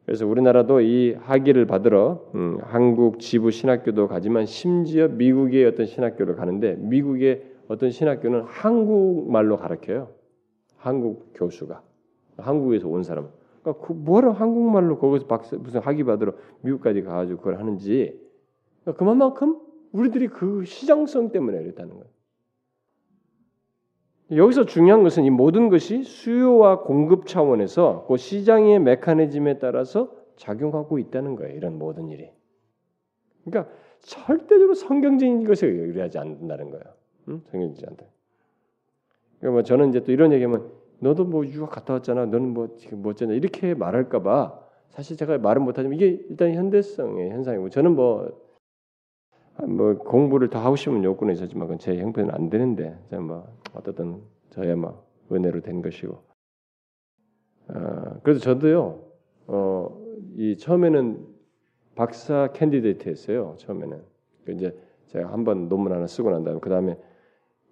[0.05, 6.75] 그래서 우리나라도 이 학위를 받으러 음, 한국 지부 신학교도 가지만 심지어 미국의 어떤 신학교를 가는데
[6.75, 10.09] 미국의 어떤 신학교는 한국말로 가르쳐요.
[10.77, 11.81] 한국 교수가
[12.37, 13.29] 한국에서 온 사람.
[13.61, 18.19] 그러니까 그 뭐라 한국말로 거기서 박사 무슨 학위 받으러 미국까지 가가지고 그걸 하는지
[18.81, 19.59] 그러니까 그만큼
[19.91, 22.05] 우리들이 그 시장성 때문에 그랬다는 거예요.
[24.35, 31.35] 여기서 중요한 것은 이 모든 것이 수요와 공급 차원에서 그 시장의 메커니즘에 따라서 작용하고 있다는
[31.35, 31.55] 거예요.
[31.55, 32.29] 이런 모든 일이.
[33.43, 36.83] 그러니까 절대적으로 성경적인 것에 의뢰하지 않는다는 거예요.
[37.29, 37.41] 응?
[37.51, 38.05] 성경이지 않다.
[39.39, 42.25] 그러니까 뭐 저는 이제 또 이런 얘기하면 너도 뭐 유학 갔다 왔잖아.
[42.25, 47.69] 너는 뭐 지금 뭐 어쩌냐 이렇게 말할까봐 사실 제가 말은 못하지만 이게 일단 현대성의 현상이고
[47.69, 48.29] 저는 뭐,
[49.67, 54.75] 뭐 공부를 더 하고 싶은 욕구는 있었지만 그건 제 형편은 안 되는데 뭐 어떻든 저야
[54.75, 56.21] 막 은혜로 된 것이고.
[57.67, 59.03] 아, 그래서 저도요.
[59.47, 60.01] 어,
[60.35, 61.25] 이 처음에는
[61.95, 63.55] 박사 캔디데이트였어요.
[63.57, 64.01] 처음에는
[64.45, 66.97] 그 이제 제가 한 번 논문 하나 쓰고 난 다음에 그 다음에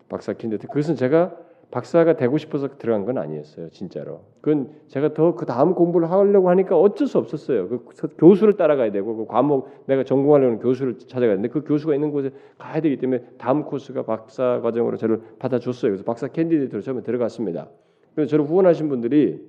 [0.10, 0.68] 박사 candidate.
[0.68, 1.36] 그것은 제가
[1.72, 4.22] 박사가 되고 싶어서 들어간 건 아니었어요, 진짜로.
[4.42, 7.68] 그건 제가 더 그 다음 공부를 하려고 하니까 어쩔 수 없었어요.
[7.70, 7.86] 그
[8.18, 12.82] 교수를 따라가야 되고 그 과목 내가 전공하려는 교수를 찾아가야 되는데 그 교수가 있는 곳에 가야
[12.82, 15.92] 되기 때문에 다음 코스가 박사 과정으로 저를 받아줬어요.
[15.92, 17.70] 그래서 박사 candidate로 처음에 들어갔습니다.
[18.16, 19.40] 그래서 저를 후원하신 분들이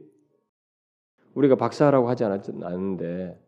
[1.34, 3.38] 우리가 박사라고 하지 않았는데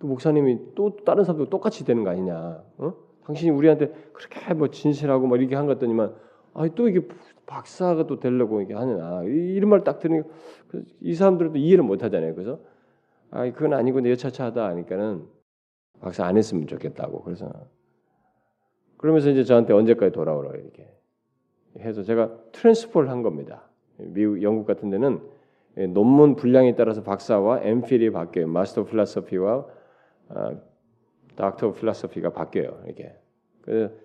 [0.00, 2.62] 또 목사님이 또 다른 사람도 똑같이 되는 거 아니냐?
[2.78, 2.94] 어?
[3.26, 6.14] 당신이 우리한테 그렇게 뭐 진실하고 뭐 이렇게 한것 같더니만
[6.54, 7.06] 아또 이게
[7.46, 10.28] 박사가 또 되려고 이게 하느냐 이런 말 딱 들으니까
[10.68, 12.34] 그이 사람들은 또 이해를 못 하잖아요.
[12.34, 12.60] 그래서
[13.30, 15.26] 아 그건 아니고 내 여차차하다 하니까는
[16.00, 17.50] 박사 안 했으면 좋겠다고 그래서
[18.96, 20.88] 그러면서 이제 저한테 언제까지 돌아오라 이렇게
[21.78, 23.68] 해서 제가 트랜스포를 한 겁니다.
[23.96, 25.20] 미국 영국 같은 데는
[25.92, 28.46] 논문 분량에 따라서 박사와 엠필이 바뀌어요.
[28.46, 29.66] 마스터 필라소피와
[31.36, 32.84] 닥터 필라소피가 바뀌어요.
[32.88, 33.14] 이게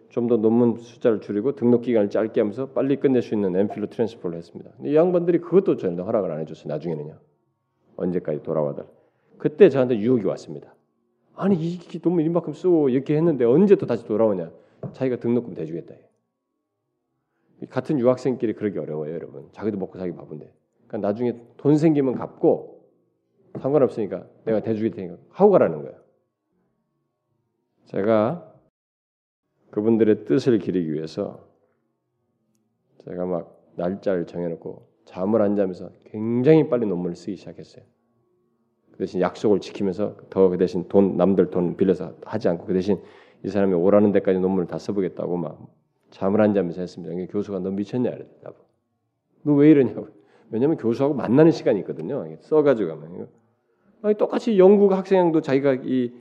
[0.10, 4.38] 좀 더 논문 숫자를 줄이고 등록 기간을 짧게 하면서 빨리 끝낼 수 있는 엠필로 트랜스포를
[4.38, 4.72] 했습니다.
[4.84, 6.67] 이 양반들이 그것도 저한테 허락을 안 해줬어요.
[6.67, 7.17] 나중에는요.
[7.95, 8.88] 언제까지 돌아와달.
[9.38, 10.74] 그때 저한테 유혹이 왔습니다.
[11.36, 14.52] 아니 이 논문 이만큼 쓰고 이렇게 했는데 언제 또 다시 돌아오냐?
[14.93, 15.95] 자기가 등록금 대주겠다.
[17.69, 19.50] 같은 유학생끼리 그러기 어려워요, 여러분.
[19.52, 20.52] 자기도 먹고 살기 바쁜데.
[20.88, 22.84] 그러니까 나중에 돈 생기면 갚고
[23.60, 25.98] 상관없으니까 내가 대주겠 테니까 하고 가라는 거예요.
[27.86, 28.48] 제가
[29.71, 31.47] 그분들의 뜻을 기리기 위해서
[33.05, 37.84] 제가 막 날짜를 정해놓고 잠을 안 자면서 굉장히 빨리 논문을 쓰기 시작했어요.
[38.91, 42.99] 그 대신 약속을 지키면서 더 그 대신 돈 남들 돈 빌려서 하지 않고 그 대신
[43.43, 45.65] 이 사람이 오라는 데까지 논문을 다 써보겠다고 막
[46.12, 47.32] 잠을 안 자면서 했습니다.
[47.32, 48.58] 교수가 너 미쳤냐 이랬다고.
[49.43, 50.08] 너 왜 이러냐고.
[50.51, 52.25] 왜냐면 교수하고 만나는 시간이 있거든요.
[52.41, 53.27] 써가지고 가면
[54.01, 56.12] 아니 똑같이 영국 학생도 자기가 이, 이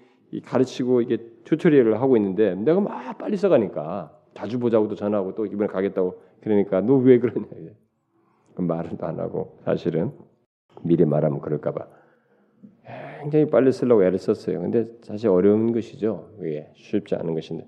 [0.45, 6.21] 가르치고 이게 튜토리얼을 하고 있는데 내가 막 빨리 써가니까 자주 보자고도 전화하고 또 이번에 가겠다고
[6.41, 7.47] 그러니까 너 왜 그러냐
[8.57, 10.13] 말은 안 하고 사실은
[10.83, 11.87] 미리 말하면 그럴까봐
[13.21, 14.61] 굉장히 빨리 쓰려고 애를 썼어요.
[14.61, 16.31] 근데 사실 어려운 것이죠.
[16.39, 17.67] 그게 쉽지 않은 것인데.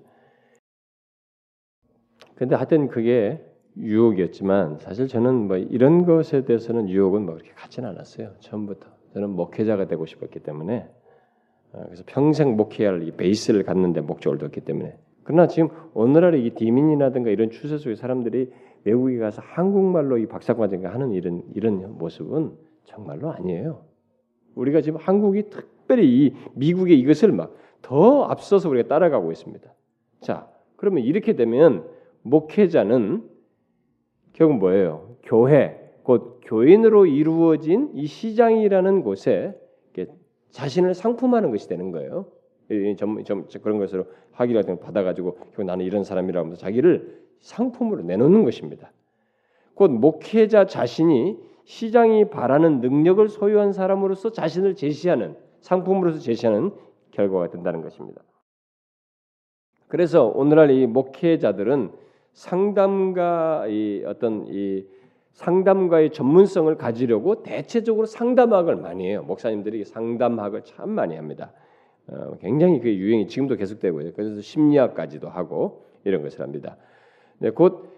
[2.35, 3.45] 근데 하여튼 그게
[3.77, 8.33] 유혹이었지만 사실 저는 뭐 이런 것에 대해서는 유혹은 뭐 그렇게 갖지는 않았어요.
[8.39, 11.00] 처음부터 저는 목회자가 되고 싶었기 때문에 어,
[11.71, 17.49] 그래서 평생 목회할 이 베이스를 갖는데 목적을 뒀기 때문에 그러나 지금 오늘날 이 디민이라든가 이런
[17.49, 18.51] 추세 속의 사람들이
[18.83, 22.51] 외국에 가서 한국말로 이 박사과정 하는 이런 이런 모습은
[22.85, 23.83] 정말로 아니에요.
[24.55, 29.73] 우리가 지금 한국이 특별히 이 미국의 이것을 막 더 앞서서 우리가 따라가고 있습니다.
[30.21, 31.87] 자, 그러면 이렇게 되면
[32.21, 33.23] 목회자는
[34.33, 35.15] 결국 뭐예요?
[35.23, 39.59] 교회, 곧 교인으로 이루어진 이 시장이라는 곳에
[40.51, 42.27] 자신을 상품하는 것이 되는 거예요.
[42.97, 48.45] 점, 점, 그런 것으로 학위 같은 걸 받아가지고 나는 이런 사람이라고 하면서 자기를 상품으로 내놓는
[48.45, 48.91] 것입니다.
[49.73, 56.71] 곧 목회자 자신이 시장이 바라는 능력을 소유한 사람으로서 자신을 제시하는 상품으로서 제시하는
[57.11, 58.21] 결과가 된다는 것입니다.
[59.87, 61.91] 그래서 오늘날 이 목회자들은
[62.33, 64.85] 상담가 이 어떤 이
[65.33, 69.23] 상담가의 전문성을 가지려고 대체적으로 상담학을 많이 해요.
[69.25, 71.53] 목사님들이 상담학을 참 많이 합니다.
[72.07, 74.11] 어, 굉장히 그 유행이 지금도 계속되고요.
[74.13, 76.77] 그래서 심리학까지도 하고 이런 것을 합니다.
[77.39, 77.89] 네, 곧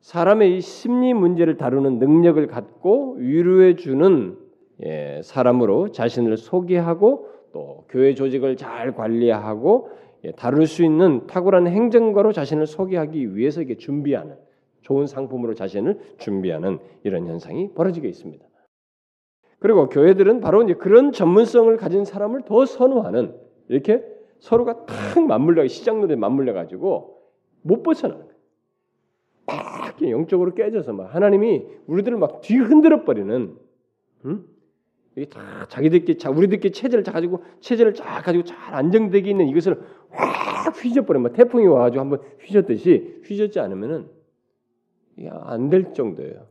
[0.00, 4.38] 사람의 이 심리 문제를 다루는 능력을 갖고 위로해 주는
[4.84, 9.90] 예, 사람으로 자신을 소개하고 또 교회 조직을 잘 관리하고
[10.24, 14.36] 예, 다룰 수 있는 탁월한 행정가로 자신을 소개하기 위해서 이게 준비하는
[14.82, 18.46] 좋은 상품으로 자신을 준비하는 이런 현상이 벌어지게 있습니다.
[19.60, 23.34] 그리고 교회들은 바로 이제 그런 전문성을 가진 사람을 더 선호하는
[23.68, 24.04] 이렇게
[24.38, 27.22] 서로가 탁 맞물려 시장론에 맞물려 가지고
[27.62, 28.26] 못 벗어나는.
[29.46, 33.56] 막 영적으로 깨져서 막 하나님이 우리들을 막 뒤흔들어 버리는
[34.26, 34.44] 음?
[35.16, 39.80] 이게 다 자기들끼리 자 우리들끼리 체제를 가지고 체제를 쫙 가지고 잘 안정되게 있는 이것을
[40.10, 44.08] 확 휘저버려 막 태풍이 와가지고 한번 휘졌듯이 휘젓지 않으면은
[45.28, 46.46] 안 될 정도예요.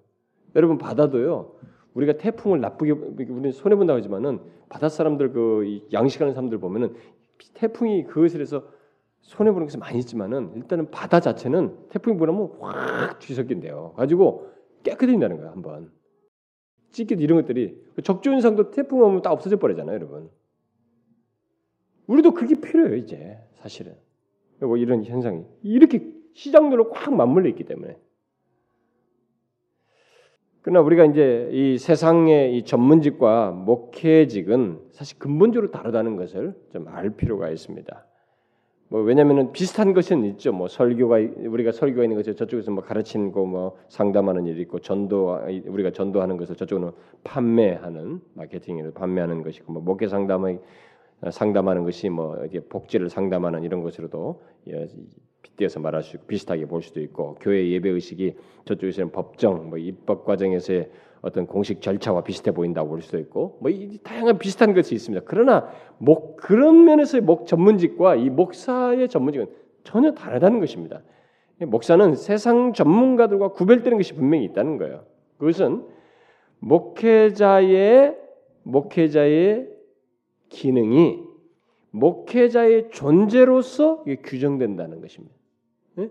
[0.55, 1.53] 여러분 바다도요.
[1.93, 4.39] 우리가 태풍을 나쁘게 우리는 손해 본다고 하지만은
[4.69, 6.95] 바다 사람들 그 양식하는 사람들 보면은
[7.53, 8.63] 태풍이 그것을 해서
[9.21, 13.93] 손해 보는 것이 많이 있지만은 일단은 바다 자체는 태풍이 불면 확 뒤섞인대요.
[13.95, 14.49] 가지고
[14.83, 15.91] 깨끗해진다는 거예요 한번.
[16.91, 20.29] 찢기도 이런 것들이 적조 현상도 태풍 오면 다 없어져 버리잖아요, 여러분.
[22.07, 23.95] 우리도 그게 필요해요 이제 사실은.
[24.59, 27.97] 뭐 이런 현상이 이렇게 시장으로 꽉 맞물려 있기 때문에
[30.67, 37.49] 그러나 우리가 이제 이 세상의 이 전문직과 목회직은 사실 근본적으로 다르다는 것을 좀 알 필요가
[37.49, 38.05] 있습니다.
[38.89, 40.51] 뭐 왜냐면은 비슷한 것은 있죠.
[40.51, 45.39] 뭐 설교가 우리가 설교가 있는 것이 저쪽에서 뭐 가르치는 거 뭐 상담하는 일이 있고 전도
[45.67, 46.91] 우리가 전도하는 것을 저쪽은
[47.23, 50.59] 판매하는 마케팅으로 판매하는 것이고 뭐 목회 상담의
[51.31, 54.41] 상담하는 것이 뭐 이게 복지를 상담하는 이런 것으로도
[55.57, 58.35] 예, 빗대어서 말할 수 있고 비슷하게 볼 수도 있고 교회 예배 의식이
[58.65, 60.89] 저쪽에서는 법정 뭐 입법 과정에서의
[61.21, 63.71] 어떤 공식 절차와 비슷해 보인다고 볼 수도 있고 뭐
[64.03, 65.25] 다양한 비슷한 것이 있습니다.
[65.27, 69.47] 그러나 목 그런 면에서의 목 전문직과 이 목사의 전문직은
[69.83, 71.01] 전혀 다르다는 것입니다.
[71.59, 75.05] 목사는 세상 전문가들과 구별되는 것이 분명히 있다는 거예요.
[75.39, 75.83] 그것은
[76.59, 78.15] 목회자의
[78.63, 79.67] 목회자의
[80.49, 81.23] 기능이
[81.91, 85.35] 목회자의 존재로서 규정된다는 것입니다.
[85.97, 86.09] 네?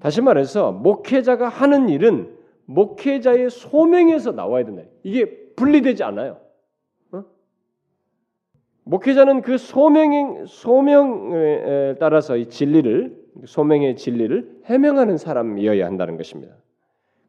[0.00, 2.36] 다시 말해서 목회자가 하는 일은
[2.66, 4.82] 목회자의 소명에서 나와야 된다.
[5.02, 6.40] 이게 분리되지 않아요.
[7.12, 7.24] 어?
[8.84, 16.54] 목회자는 그 소명의 소명에 따라서 이 진리를 소명의 진리를 해명하는 사람이어야 한다는 것입니다.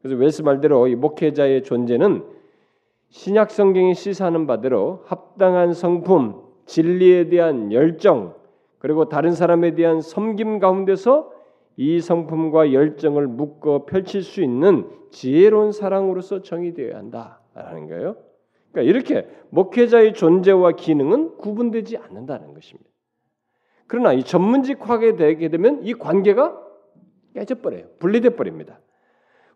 [0.00, 2.24] 그래서 웨스 말대로 이 목회자의 존재는
[3.08, 8.35] 신약 성경이 시사하는 바대로 합당한 성품, 진리에 대한 열정,
[8.78, 11.32] 그리고 다른 사람에 대한 섬김 가운데서
[11.76, 18.16] 이 성품과 열정을 묶어 펼칠 수 있는 지혜로운 사랑으로서 정의되어야 한다라는 거예요.
[18.72, 22.90] 그러니까 이렇게 목회자의 존재와 기능은 구분되지 않는다는 것입니다.
[23.86, 26.60] 그러나 이 전문직화게 되게 되면 이 관계가
[27.34, 27.86] 깨져버려요.
[27.98, 28.80] 분리돼 버립니다.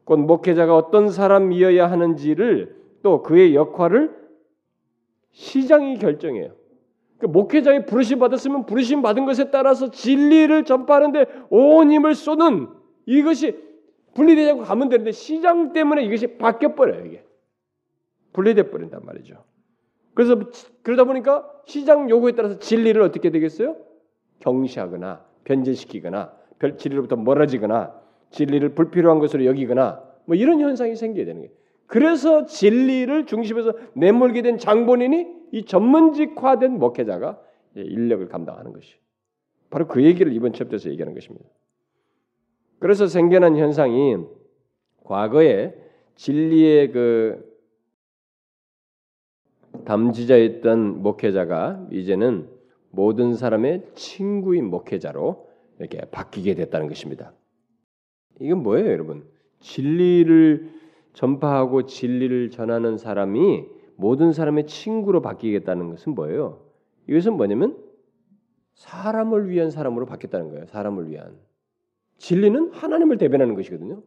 [0.05, 4.15] 곧 목회자가 어떤 사람이어야 하는지를 또 그의 역할을
[5.33, 6.55] 시장이 결정해요.
[7.21, 12.69] 그 목회자의 부르심 받았으면 부르심 받은 것에 따라서 진리를 전파하는데 온 힘을 쏟는
[13.05, 13.59] 이것이
[14.15, 17.23] 분리되지 않고 가면 되는데 시장 때문에 이것이 바뀌어 버려요 이게
[18.33, 19.45] 분리돼 버린단 말이죠.
[20.15, 20.39] 그래서
[20.83, 23.77] 그러다 보니까 시장 요구에 따라서 진리를 어떻게 되겠어요?
[24.41, 27.95] 경시하거나 변제시키거나 별 진리로부터 멀어지거나
[28.31, 31.55] 진리를 불필요한 것으로 여기거나 뭐 이런 현상이 생겨야 되는 거예요.
[31.91, 37.41] 그래서 진리를 중심에서 내몰게 된 장본인이 이 전문직화된 목회자가
[37.75, 38.95] 인력을 감당하는 것이
[39.71, 41.45] 바로 그 얘기를 이번 챕터에서 얘기하는 것입니다.
[42.79, 44.19] 그래서 생겨난 현상이
[45.03, 45.75] 과거에
[46.15, 47.59] 진리의 그
[49.85, 52.49] 담지자였던 목회자가 이제는
[52.91, 55.49] 모든 사람의 친구인 목회자로
[55.81, 57.33] 이렇게 바뀌게 됐다는 것입니다.
[58.39, 59.25] 이건 뭐예요, 여러분?
[59.59, 60.80] 진리를
[61.21, 63.67] 전파하고 진리를 전하는 사람이
[63.97, 66.63] 모든 사람의 친구로 바뀌겠다는 것은 뭐예요?
[67.09, 67.77] 이것은 뭐냐면
[68.73, 70.65] 사람을 위한 사람으로 바뀌었다는 거예요.
[70.65, 71.37] 사람을 위한.
[72.17, 74.03] 진리는 하나님을 대변하는 것이거든요.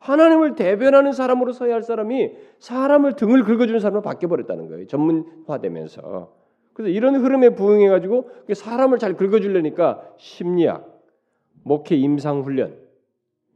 [0.00, 4.86] 하나님을 대변하는 사람으로 서야 할 사람이 사람을 등을 긁어주는 사람으로 바뀌어버렸다는 거예요.
[4.88, 6.34] 전문화되면서.
[6.74, 11.00] 그래서 이런 흐름에 부응해가지고 사람을 잘 긁어주려니까 심리학,
[11.64, 12.76] 목회 임상훈련,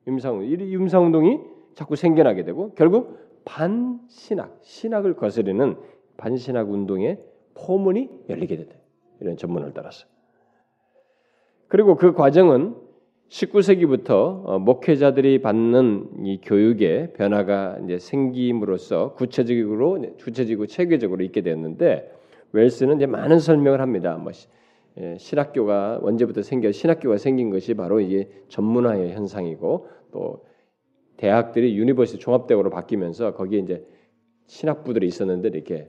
[0.07, 5.77] 임상, 이 임상운동이 자꾸 생겨나게 되고 결국 반신학, 신학을 거스르는
[6.16, 7.18] 반신학 운동의
[7.55, 8.77] 포문이 열리게 된다.
[9.20, 10.07] 이런 전문을 따라서.
[11.68, 12.75] 그리고 그 과정은
[13.29, 14.11] 19세기부터
[14.45, 22.12] 어, 목회자들이 받는 이 교육의 변화가 이제 생김으로써 구체적으로 구체적이고 체계적으로 있게 되었는데
[22.53, 24.16] 웰스는 이제 많은 설명을 합니다.
[24.16, 24.33] 뭐
[24.99, 30.45] 예, 신학교가 언제부터 생겨 신학교가 생긴 것이 바로 이게 전문화의 현상이고 또
[31.17, 33.87] 대학들이 university 종합대학으로 바뀌면서 거기에 이제
[34.47, 35.89] 신학부들이 있었는데 이렇게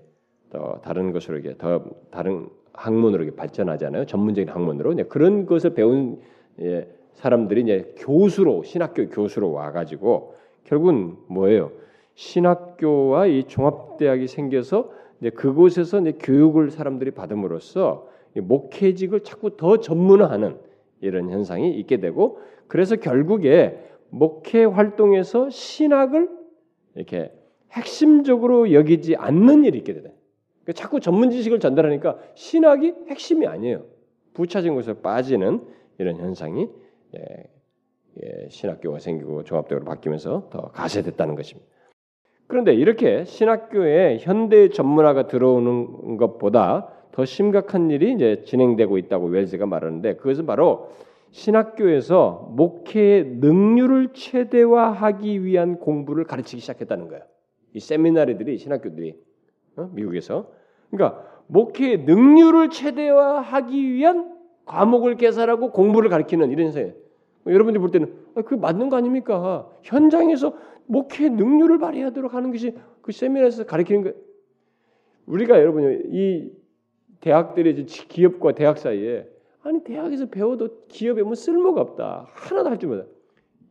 [0.49, 4.05] 더 다른 것으로 이게 더 다른 학문으로 이렇게 발전하잖아요.
[4.05, 6.19] 전문적인 학문으로 그런 것을 배운
[6.61, 11.71] 예, 사람들이 이제 교수로 신학교 교수로 와가지고 결국은 뭐예요?
[12.15, 20.57] 신학교와 이 종합대학이 생겨서 이제 그곳에서 이제 교육을 사람들이 받음으로써 목회직을 자꾸 더 전문화하는
[21.01, 23.79] 이런 현상이 있게 되고 그래서 결국에
[24.13, 26.29] 목회 활동에서 신학을
[26.95, 27.31] 이렇게
[27.71, 30.09] 핵심적으로 여기지 않는 일이 있게 되다.
[30.61, 33.85] 그러니까 자꾸 전문 지식을 전달하니까 신학이 핵심이 아니에요.
[34.35, 35.61] 부차적인 것에 빠지는
[35.97, 36.69] 이런 현상이
[37.15, 37.19] 예,
[38.21, 41.67] 예, 신학교가 생기고 종합적으로 바뀌면서 더 가세됐다는 것입니다.
[42.45, 50.17] 그런데 이렇게 신학교에 현대 전문화가 들어오는 것보다 더 심각한 일이 이제 진행되고 있다고 웰즈가 말하는데
[50.17, 50.91] 그것은 바로
[51.33, 57.23] 신학교에서 목회의 능률을 최대화하기 위한 공부를 가르치기 시작했다는 거예요.
[57.73, 59.19] 이 세미나리들이 신학교들이
[59.77, 59.89] 어?
[59.93, 60.51] 미국에서
[60.91, 64.31] 그러니까 목회의 능률을 최대화하기 위한
[64.65, 66.93] 과목을 개설하고 공부를 가르치는 이런 현상이에요.
[67.47, 69.67] 여러분들이 볼 때는 아, 그 맞는 거 아닙니까?
[69.81, 70.55] 현장에서
[70.85, 74.13] 목회 능률을 발휘하도록 하는 것이 그 세미나에서 가르치는 거.
[75.25, 76.51] 우리가 여러분 이
[77.21, 79.32] 대학들의 기업과 대학 사이에
[79.63, 82.27] 아니 대학에서 배워도 기업에 뭐 쓸모가 없다.
[82.33, 83.03] 하나도 할 줄 몰라.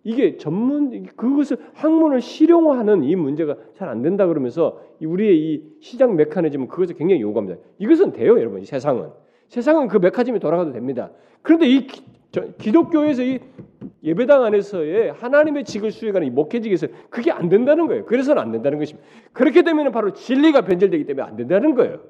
[0.05, 6.67] 이게 전문 그것을 학문을 실용화하는 이 문제가 잘 안 된다 그러면서 우리의 이 시장 메커니즘은
[6.69, 7.61] 그것을 굉장히 요구합니다.
[7.79, 8.65] 이것은 돼요, 여러분.
[8.65, 9.11] 세상은
[9.49, 11.13] 세상은 그 메커니즘이 돌아가도 됩니다.
[11.43, 13.39] 그런데 이 기, 독교에서 이
[14.03, 18.05] 예배당 안에서의 하나님의 직을 수행하는 이 목회직에서 그게 안 된다는 거예요.
[18.07, 19.07] 그래서는 안 된다는 것입니다.
[19.33, 22.01] 그렇게 되면 바로 진리가 변절되기 때문에 안 된다는 거예요.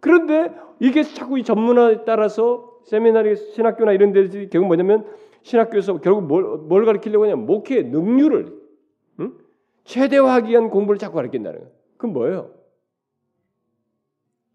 [0.00, 5.06] 그런데 이게 자꾸 이 전문화에 따라서 세미나리 신학교나 이런 데서 결국 뭐냐면
[5.42, 8.60] 신학교에서 결국 뭘, 뭘 가르치려고 하냐면 목회의 능률을
[9.20, 9.32] 응?
[9.84, 11.72] 최대화하기 위한 공부를 자꾸 가르친다는 거예요.
[11.96, 12.50] 그건 뭐예요?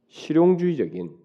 [0.08, 1.16] 실용주의적인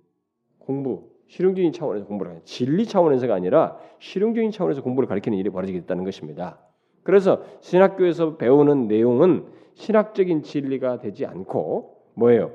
[0.58, 6.58] 공부, 실용적인 차원에서 공부를 하는 진리 차원에서가 아니라 실용적인 차원에서 공부를 가르치는 일이 벌어지겠다는 것입니다.
[7.02, 12.52] 그래서 신학교에서 배우는 내용은 신학적인 진리가 되지 않고 뭐예요?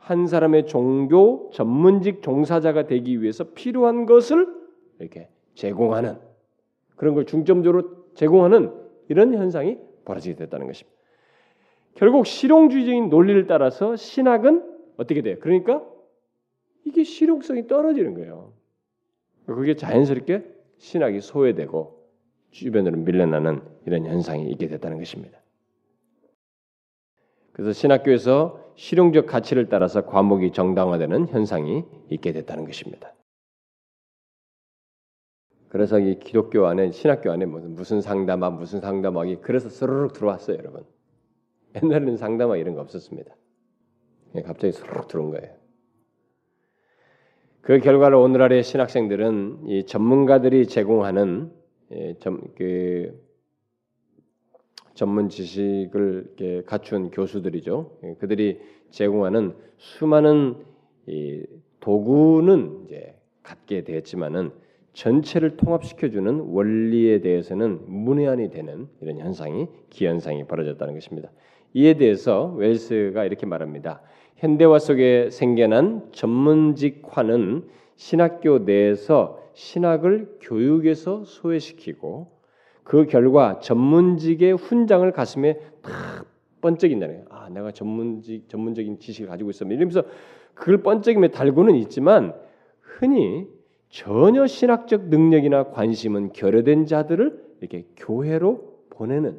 [0.00, 4.48] 한 사람의 종교 전문직 종사자가 되기 위해서 필요한 것을
[4.98, 6.18] 이렇게 제공하는
[6.96, 8.72] 그런 걸 중점적으로 제공하는
[9.08, 10.98] 이런 현상이 벌어지게 됐다는 것입니다.
[11.94, 14.64] 결국 실용주의적인 논리를 따라서 신학은
[14.96, 15.36] 어떻게 돼요?
[15.40, 15.84] 그러니까
[16.84, 18.52] 이게 실용성이 떨어지는 거예요.
[19.46, 20.44] 그게 자연스럽게
[20.78, 22.00] 신학이 소외되고
[22.50, 25.39] 주변으로 밀려나는 이런 현상이 있게 됐다는 것입니다.
[27.60, 33.12] 그래서 신학교에서 실용적 가치를 따라서 과목이 정당화되는 현상이 있게 됐다는 것입니다.
[35.68, 40.86] 그래서 이 기독교 안에 신학교 안에 무슨 무슨 상담학 무슨 상담학이 그래서 스르륵 들어왔어요, 여러분.
[41.76, 43.30] 옛날에는 상담학 이런 거 없었습니다.
[44.46, 45.54] 갑자기 스르륵 들어온 거예요.
[47.60, 51.52] 그 결과로 오늘날의 신학생들은 이 전문가들이 제공하는
[51.92, 53.29] 예, 점, 그
[54.94, 57.98] 전문 지식을 갖춘 교수들이죠.
[58.04, 58.60] 예, 그들이
[58.90, 60.56] 제공하는 수많은
[61.80, 64.50] 도구는 이제 갖게 되었지만은
[64.92, 71.30] 전체를 통합시켜주는 원리에 대해서는 문외한이 되는 이런 현상이 기현상이 벌어졌다는 것입니다.
[71.74, 74.02] 이에 대해서 웰스가 이렇게 말합니다.
[74.36, 77.64] 현대화 속에 생겨난 전문직화는
[77.96, 82.39] 신학교 내에서 신학을 교육에서 소외시키고
[82.90, 86.26] 그 결과 전문직의 훈장을 가슴에 탁
[86.60, 89.64] 번쩍인다는 아, 내가 전문직 전문적인 지식을 가지고 있어.
[89.64, 90.02] 이러면서
[90.54, 92.34] 그걸 번쩍임에 달고는 있지만
[92.80, 93.46] 흔히
[93.90, 99.38] 전혀 신학적 능력이나 관심은 결여된 자들을 이렇게 교회로 보내는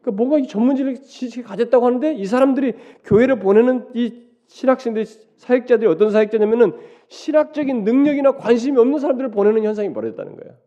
[0.00, 2.72] 그러니까 뭔가 전문지식 지식을 가졌다고 하는데 이 사람들이
[3.04, 5.04] 교회를 보내는 이 신학생들
[5.36, 6.72] 사역자들이 어떤 사역자냐면은
[7.06, 10.65] 신학적인 능력이나 관심이 없는 사람들을 보내는 현상이 벌어졌다는 거예요.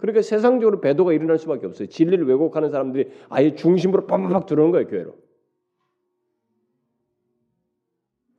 [0.00, 1.88] 그러니까 세상적으로 배도가 일어날 수밖에 없어요.
[1.88, 5.14] 진리를 왜곡하는 사람들이 아예 중심으로 빡빡 들어오는 거예요, 교회로.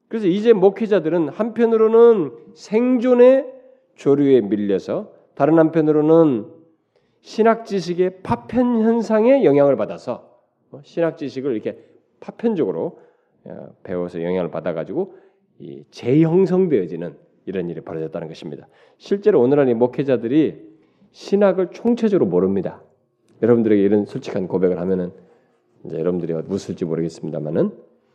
[0.07, 3.45] 그래서 이제 목회자들은 한편으로는 생존의
[3.95, 6.47] 조류에 밀려서 다른 한편으로는
[7.21, 10.37] 신학 지식의 파편 현상에 영향을 받아서
[10.71, 11.77] 어, 신학 지식을 이렇게
[12.19, 12.99] 파편적으로
[13.45, 15.15] 어, 배워서 영향을 받아가지고
[15.91, 18.67] 재형성되어지는 이런 일이 벌어졌다는 것입니다.
[18.97, 20.70] 실제로 오늘날 이 목회자들이
[21.11, 22.81] 신학을 총체적으로 모릅니다.
[23.41, 25.11] 여러분들에게 이런 솔직한 고백을 하면은
[25.85, 27.71] 이제 여러분들이 웃을지 모르겠습니다만은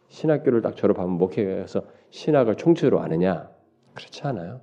[0.09, 3.51] 신학교를 딱 졸업하면 목회에서 신학을 총체적으로 아느냐?
[3.95, 4.61] 그렇지 않아요.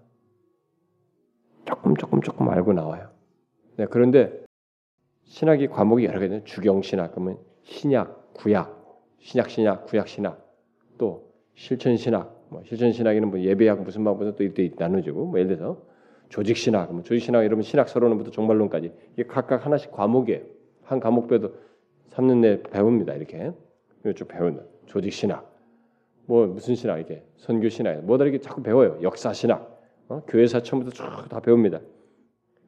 [1.65, 3.09] 조금 조금 조금 알고 나와요.
[3.77, 4.43] 네, 그런데
[5.25, 10.53] 신학이 과목이 여러 개는 주경 신학 그러면 신약, 구약, 신약 신약, 구약 신학
[10.97, 15.39] 또 실천 신학, 뭐 실천 신학에는 뭐 예배학 무슨 막 무슨 또 이때 나눠지고 뭐
[15.39, 15.81] 예를 들어서
[16.29, 20.41] 조직 신학, 뭐 조직 신학 이러면 신학 서론부터 종말론까지 이게 각각 하나씩 과목이에요.
[20.83, 21.53] 한 과목별도
[22.11, 23.13] 3년 내 배웁니다.
[23.13, 23.51] 이렇게
[24.15, 24.63] 쭉 배운다.
[24.85, 25.51] 조직 신학,
[26.25, 28.99] 뭐 무슨 신학 이게 선교 신학, 뭐다 이렇게 자꾸 배워요.
[29.01, 30.21] 역사 신학, 어?
[30.27, 31.79] 교회사 처음부터 쭉 다 배웁니다.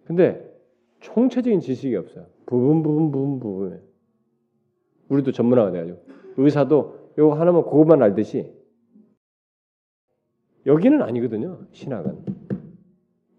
[0.05, 0.51] 근데
[1.01, 2.27] 총체적인 지식이 없어요.
[2.45, 3.81] 부분 부분 부분 부분.
[5.09, 5.99] 우리도 전문화가 돼가지고
[6.37, 8.51] 의사도 이거 하나만 그것만 알듯이
[10.65, 11.59] 여기는 아니거든요.
[11.71, 12.25] 신학은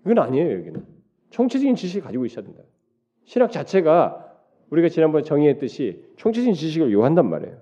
[0.06, 0.58] 이건 아니에요.
[0.58, 0.86] 여기는
[1.30, 2.62] 총체적인 지식을 가지고 있어야 된다.
[3.24, 4.22] 신학 자체가
[4.70, 7.60] 우리가 지난번에 정의했듯이 총체적인 지식을 요한단 말이에요.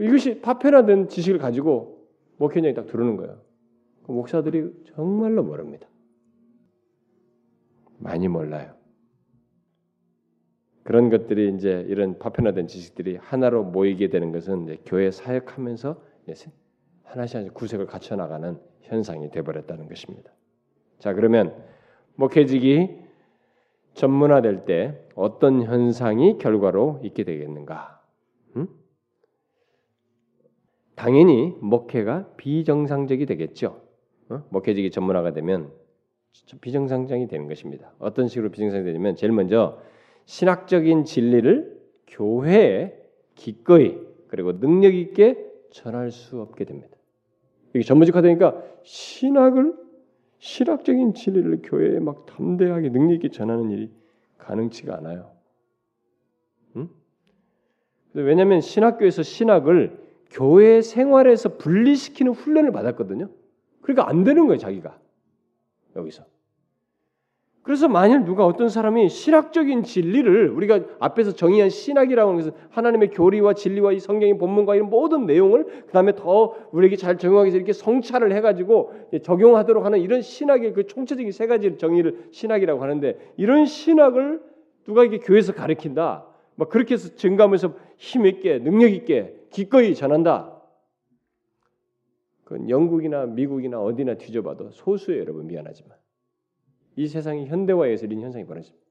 [0.00, 3.40] 이것이 파편화된 지식을 가지고 목회장이 딱 들어오는 거예요.
[4.04, 5.86] 그 목사들이 정말로 모릅니다.
[7.98, 8.74] 많이 몰라요.
[10.84, 16.00] 그런 것들이 이제 이런 파편화된 지식들이 하나로 모이게 되는 것은 교회 사역하면서
[17.04, 20.32] 하나씩 구색을 갖춰 나가는 현상이 되어버렸다는 것입니다.
[20.98, 21.54] 자 그러면
[22.14, 22.96] 목회직이
[23.94, 28.02] 전문화될 때 어떤 현상이 결과로 있게 되겠는가?
[28.56, 28.68] 음?
[30.94, 33.80] 당연히 목회가 비정상적이 되겠죠.
[34.28, 34.42] 어?
[34.50, 35.72] 목회직이 전문화가 되면
[36.60, 37.92] 비정상적이 되는 것입니다.
[37.98, 39.78] 어떤 식으로 비정상적이 되냐면 제일 먼저
[40.26, 42.94] 신학적인 진리를 교회에
[43.34, 45.38] 기꺼이 그리고 능력 있게
[45.70, 46.96] 전할 수 없게 됩니다.
[47.74, 49.85] 이게 전문직화 되니까 신학을
[50.38, 53.90] 신학적인 진리를 교회에 막 담대하게 능력 있게 전하는 일이
[54.38, 55.32] 가능치가 않아요.
[56.76, 56.88] 응?
[58.12, 59.98] 왜냐하면 신학교에서 신학을
[60.30, 63.30] 교회 생활에서 분리시키는 훈련을 받았거든요.
[63.80, 64.98] 그러니까 안 되는 거예요, 자기가
[65.96, 66.24] 여기서.
[67.66, 73.54] 그래서 만일 누가 어떤 사람이 신학적인 진리를 우리가 앞에서 정의한 신학이라고 하는 것은 하나님의 교리와
[73.54, 77.72] 진리와 이 성경의 본문과 이런 모든 내용을 그 다음에 더 우리에게 잘 적용하기 위해서 이렇게
[77.72, 84.40] 성찰을 해가지고 적용하도록 하는 이런 신학의 그 총체적인 세 가지 정의를 신학이라고 하는데 이런 신학을
[84.84, 86.24] 누가 이게 교회에서 가르친다.
[86.54, 90.52] 막 그렇게 해서 증감해서 힘 있게 능력 있게 기꺼이 전한다.
[92.44, 96.05] 그건 영국이나 미국이나 어디나 뒤져봐도 소수예요, 여러분 미안하지만.
[96.96, 98.84] 이 세상이 현대화에서 이런 현상이 벌어집니다.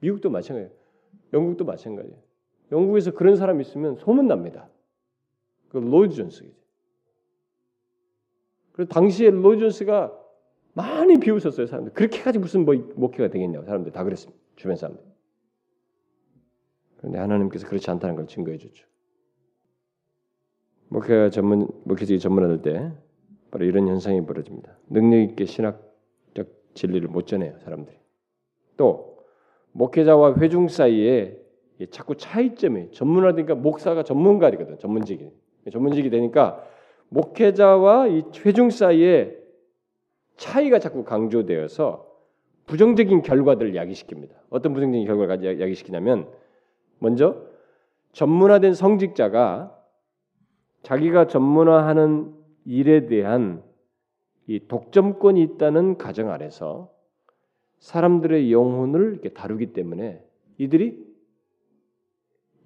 [0.00, 0.74] 미국도 마찬가지예요.
[1.32, 2.16] 영국도 마찬가지예요.
[2.72, 4.68] 영국에서 그런 사람 있으면 소문 납니다.
[5.68, 6.50] 그 로이드 존스죠.
[8.72, 10.16] 그래서 당시에 로이드 존스가
[10.74, 11.92] 많이 비웃었어요 사람들.
[11.94, 14.40] 그렇게까지 무슨 뭐 목회가 되겠냐고 사람들 다 그랬습니다.
[14.54, 15.02] 주변 사람들.
[16.98, 18.86] 그런데 하나님께서 그렇지 않다는 걸 증거해 줬죠.
[20.88, 22.92] 목회가 전문 목회직이 전문화될 때
[23.50, 24.78] 바로 이런 현상이 벌어집니다.
[24.88, 25.85] 능력 있게 신학
[26.76, 27.96] 진리를 못 전해요 사람들이.
[28.76, 29.18] 또
[29.72, 31.36] 목회자와 회중 사이에
[31.90, 35.30] 자꾸 차이점이 전문화되니까 목사가 전문가이거든 전문직이
[35.70, 36.64] 전문직이 되니까
[37.08, 39.36] 목회자와 이 회중 사이에
[40.36, 42.06] 차이가 자꾸 강조되어서
[42.66, 44.30] 부정적인 결과들을 야기시킵니다.
[44.50, 46.28] 어떤 부정적인 결과를 야기시키냐면
[46.98, 47.42] 먼저
[48.12, 49.72] 전문화된 성직자가
[50.82, 53.62] 자기가 전문화하는 일에 대한
[54.46, 56.92] 이 독점권이 있다는 가정 아래서
[57.78, 60.24] 사람들의 영혼을 이렇게 다루기 때문에
[60.58, 61.04] 이들이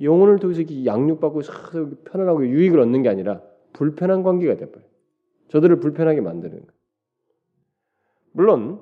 [0.00, 1.40] 영혼을 통해서 이렇게 양육받고
[2.04, 4.88] 편안하고 유익을 얻는 게 아니라 불편한 관계가 돼버려요.
[5.48, 6.72] 저들을 불편하게 만드는 거예요.
[8.32, 8.80] 물론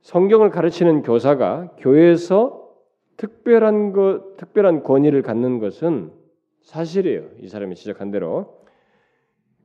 [0.00, 2.60] 성경을 가르치는 교사가 교회에서
[3.16, 6.12] 특별한 것, 특별한 권위를 갖는 것은
[6.62, 7.28] 사실이에요.
[7.40, 8.64] 이 사람이 지적한 대로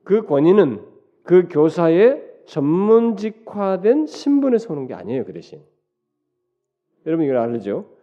[0.03, 0.96] 그 권위는
[1.27, 5.25] 그 교사의 전문직화된 신분에서 오는 게 아니에요.
[5.25, 5.61] 그 대신
[7.05, 7.93] 여러분 이걸 알죠?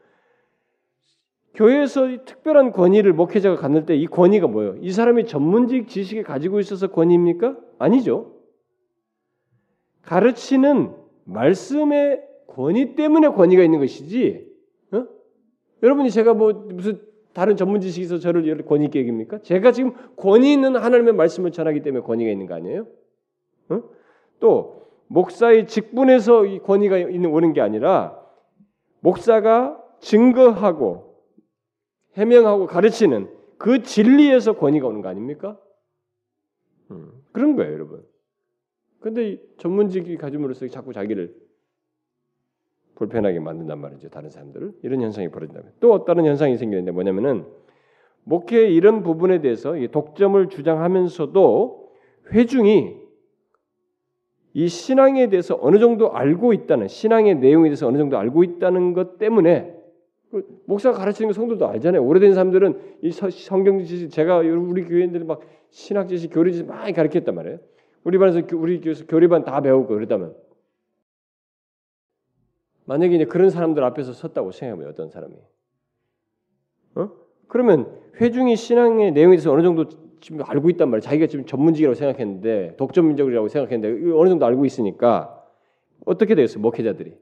[1.55, 4.77] 교회에서 특별한 권위를 목회자가 갖는 때 이 권위가 뭐예요?
[4.81, 7.57] 이 사람이 전문직 지식을 가지고 있어서 권위입니까?
[7.79, 8.35] 아니죠.
[10.03, 10.93] 가르치는
[11.25, 14.47] 말씀의 권위 때문에 권위가 있는 것이지.
[14.93, 15.07] 어?
[15.83, 17.01] 여러분이 제가 뭐 무슨
[17.33, 19.39] 다른 전문 있어 저를 권위 있게 여깁니까?
[19.39, 22.87] 제가 지금 권위 있는 하나님의 말씀을 전하기 때문에 권위가 있는 거 아니에요?
[23.69, 23.83] 어?
[24.41, 28.21] 또 목사의 직분에서 이 권위가 있는 오는 게 아니라
[29.01, 31.15] 목사가 증거하고
[32.15, 35.59] 해명하고 가르치는 그 진리에서 권위가 오는 거 아닙니까?
[36.91, 38.05] 음, 그런 거예요, 여러분.
[39.01, 41.35] 근데 전문직이 가짐으로써 자꾸 자기를
[42.95, 44.09] 불편하게 만든단 말이죠.
[44.09, 47.45] 다른 사람들을 이런 현상이 벌어진다면 또 다른 현상이 생기는데 뭐냐면은
[48.23, 51.93] 목회의 이런 부분에 대해서 독점을 주장하면서도
[52.33, 53.04] 회중이
[54.55, 59.19] 이 신앙에 대해서 어느 정도 알고 있다는 신앙의 내용에 대해서 어느 정도 알고 있다는 것
[59.19, 59.75] 때문에
[60.31, 62.05] 그 목사가 가르치는 거 성도도 알잖아요.
[62.05, 65.41] 오래된 사람들은 이 성경 지식 제가 우리 교회인들 막
[65.71, 67.59] 신학 지식 교리 지식 많이 가르쳤단 말이에요.
[68.05, 70.37] 우리 반에서 우리 교회에서 교리반 다 배우고 그러다면
[72.85, 75.35] 만약에 이제 그런 사람들 앞에서 섰다고 생각해보면 어떤 사람이
[76.97, 77.11] 어?
[77.49, 77.91] 그러면
[78.21, 79.89] 회중이 신앙의 내용에 대해서 어느 정도
[80.25, 81.03] 지금 알고 있단 말이에요.
[81.03, 85.45] 자기가 지금 전문직이라고 생각했는데 독점민족이라고 생각했는데 어느 정도 알고 있으니까
[86.07, 86.63] 어떻게 되겠어요?
[86.63, 87.13] 목회자들이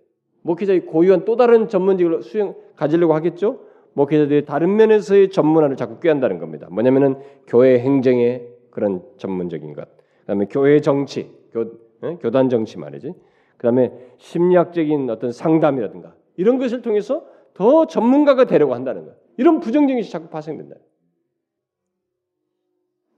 [0.42, 3.58] 목회자의 고유한 또 다른 전문직을 수행 가지려고 하겠죠.
[3.94, 6.68] 목회자들이 다른 면에서의 전문화를 자꾸 꾀한다는 겁니다.
[6.70, 7.16] 뭐냐면은
[7.48, 9.88] 교회 행정의 그런 전문적인 것,
[10.20, 11.72] 그다음에 교회 정치, 교,
[12.04, 12.18] 예?
[12.20, 13.14] 교단 정치 말이지.
[13.56, 19.16] 그다음에 심리학적인 어떤 상담이라든가 이런 것을 통해서 더 전문가가 되려고 한다는 것.
[19.38, 20.76] 이런 부정적인 것이 자꾸 발생된다.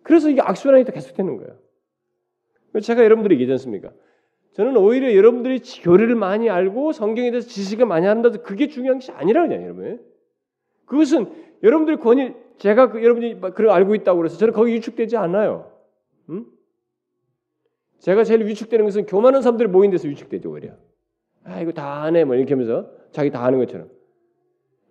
[0.04, 1.58] 그래서 이게 악순환이 계속되는 거예요.
[2.80, 3.90] 제가 여러분들이 얘기하지 않습니까?
[4.52, 9.62] 저는 오히려 여러분들이 교리를 많이 알고 성경에 대해서 지식을 많이 한다도 그게 중요한 것이 아니라고요,
[9.62, 10.00] 여러분.
[10.84, 11.32] 그것은
[11.62, 15.72] 여러분들의 권위, 제가 그, 여러분이 그걸 알고 있다고 그래서 저는 거기 위축되지 않아요.
[16.28, 16.46] 음?
[17.98, 20.74] 제가 제일 위축되는 것은 교만한 사람들이 모인 데서 위축되죠, 오히려.
[21.44, 23.88] 아, 이거 다 아네, 뭐 이렇게 하면서 자기 다 하는 것처럼.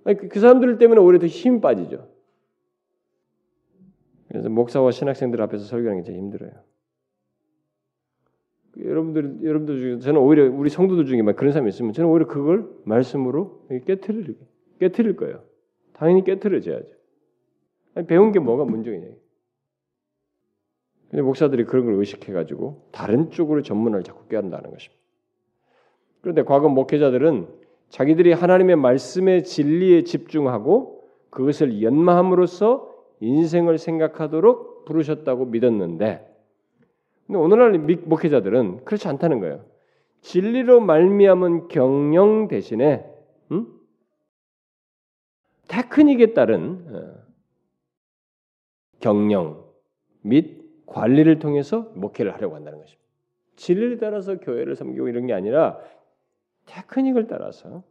[0.05, 2.12] 그, 그 사람들 때문에 오히려 더 힘이 빠지죠.
[4.33, 6.53] 그래서 목사와 신학생들 앞에서 설교하는 게 제일 힘들어요.
[8.79, 12.67] 여러분들 여러분들 중에 저는 오히려 우리 성도들 중에 막 그런 사람이 있으면 저는 오히려 그걸
[12.83, 14.35] 말씀으로 깨트릴
[14.79, 15.43] 깨트릴 거예요.
[15.93, 16.87] 당연히 깨트려져야죠.
[17.93, 19.05] 아니, 배운 게 뭐가 문제냐.
[21.11, 24.99] 근데 목사들이 그런 걸 의식해가지고 다른 쪽으로 전문을 자꾸 깨한다는 것입니다.
[26.21, 27.49] 그런데 과거 목회자들은
[27.89, 32.92] 자기들이 하나님의 말씀의 진리에 집중하고 그것을 연마함으로써
[33.23, 36.29] 인생을 생각하도록 부르셨다고 믿었는데
[37.25, 39.65] 근데 오늘날 목회자들은 그렇지 않다는 거예요.
[40.21, 43.05] 진리로 말미암은 경영 대신에
[43.51, 43.67] 음?
[45.69, 47.23] 테크닉에 따른 어,
[48.99, 49.63] 경영
[50.21, 53.03] 및 관리를 통해서 목회를 하려고 한다는 것입니다.
[53.55, 55.79] 진리를 따라서 교회를 섬기고 이런 게 아니라
[56.65, 57.83] 테크닉을 따라서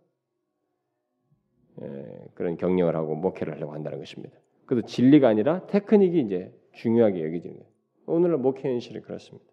[1.80, 4.36] 예, 그런 경영을 하고 목회를 하려고 한다는 것입니다.
[4.66, 7.68] 그래도 진리가 아니라 테크닉이 이제 중요하게 여기지는 거예요.
[8.06, 9.44] 오늘날 목회 현실이 그렇습니다.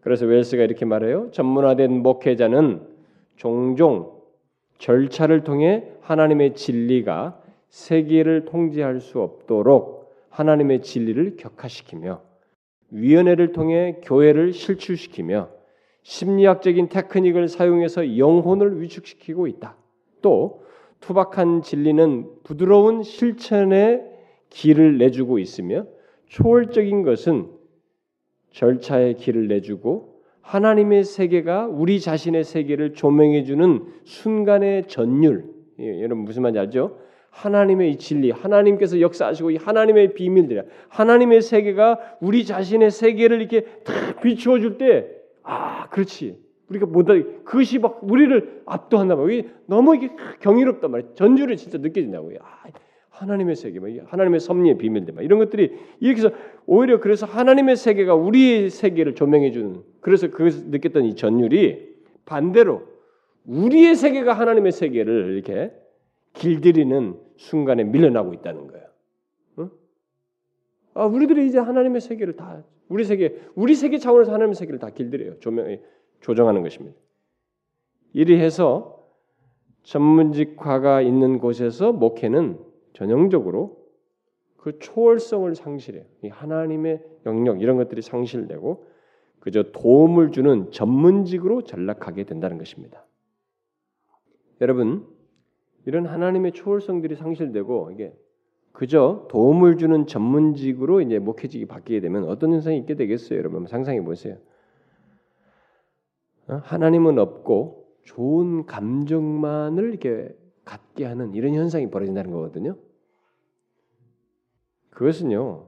[0.00, 1.30] 그래서 웰스가 이렇게 말해요.
[1.30, 2.86] 전문화된 목회자는
[3.36, 4.20] 종종
[4.78, 12.22] 절차를 통해 하나님의 진리가 세계를 통제할 수 없도록 하나님의 진리를 격화시키며
[12.90, 15.48] 위원회를 통해 교회를 실추시키며
[16.02, 19.76] 심리학적인 테크닉을 사용해서 영혼을 위축시키고 있다.
[20.22, 20.64] 또
[21.00, 24.09] 투박한 진리는 부드러운 실천의
[24.50, 25.86] 길을 내주고 있으며
[26.26, 27.48] 초월적인 것은
[28.50, 35.44] 절차의 길을 내주고 하나님의 세계가 우리 자신의 세계를 조명해 주는 순간의 전율.
[35.78, 36.98] 예, 여러분 무슨 말인지 알죠?
[37.30, 44.58] 하나님의 진리, 하나님께서 역사하시고 이 하나님의 비밀들, 하나님의 세계가 우리 자신의 세계를 이렇게 다 비추어
[44.58, 45.06] 줄 때,
[45.42, 46.36] 아, 그렇지.
[46.68, 49.42] 우리가 못하 그것이 막 우리를 압도한단 말이에요.
[49.66, 51.14] 너무 이게 경이롭단 말이에요.
[51.14, 52.38] 전주를 진짜 느껴진다고요.
[52.40, 52.68] 아,
[53.10, 56.34] 하나님의 세계, 하나님의 섭리의 비밀들, 이런 것들이 이렇게 해서
[56.66, 61.90] 오히려 그래서 하나님의 세계가 우리의 세계를 조명해 주는 그래서 그것을 느꼈던 이 전율이
[62.24, 62.88] 반대로
[63.46, 65.72] 우리의 세계가 하나님의 세계를 이렇게
[66.34, 68.86] 길들이는 순간에 밀려나고 있다는 거예요.
[69.58, 69.70] 응?
[70.94, 75.38] 아, 우리들이 이제 하나님의 세계를 다 우리 세계, 우리 세계 차원에서 하나님의 세계를 다 길들여요.
[75.40, 75.78] 조명,
[76.20, 76.96] 조정하는 것입니다.
[78.12, 79.08] 이리 해서
[79.82, 83.80] 전문직화가 있는 곳에서 목회는 전형적으로
[84.56, 86.04] 그 초월성을 상실해요.
[86.22, 88.86] 이 하나님의 영역 이런 것들이 상실되고
[89.38, 93.06] 그저 도움을 주는 전문직으로 전락하게 된다는 것입니다.
[94.60, 95.06] 여러분
[95.86, 98.14] 이런 하나님의 초월성들이 상실되고 이게
[98.72, 103.66] 그저 도움을 주는 전문직으로 이제 목회직이 바뀌게 되면 어떤 현상이 있게 되겠어요, 여러분?
[103.66, 104.36] 상상해 보세요.
[106.46, 106.60] 어?
[106.62, 110.34] 하나님은 없고 좋은 감정만을 이렇게
[110.70, 112.76] 갖게 하는 이런 현상이 벌어진다는 거거든요.
[114.90, 115.66] 그것은요,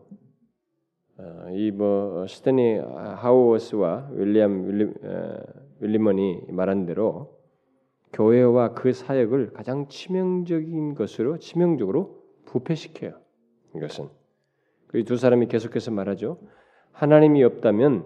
[1.19, 5.43] 어, 이뭐 스테니 하우어스와 윌리엄 윌리, 어,
[5.81, 7.41] 윌리먼이 말한 대로
[8.13, 13.19] 교회와 그 사역을 가장 치명적인 것으로 치명적으로 부패시켜요.
[13.75, 14.09] 이것은
[14.87, 16.39] 그두 사람이 계속해서 말하죠.
[16.93, 18.05] 하나님이 없다면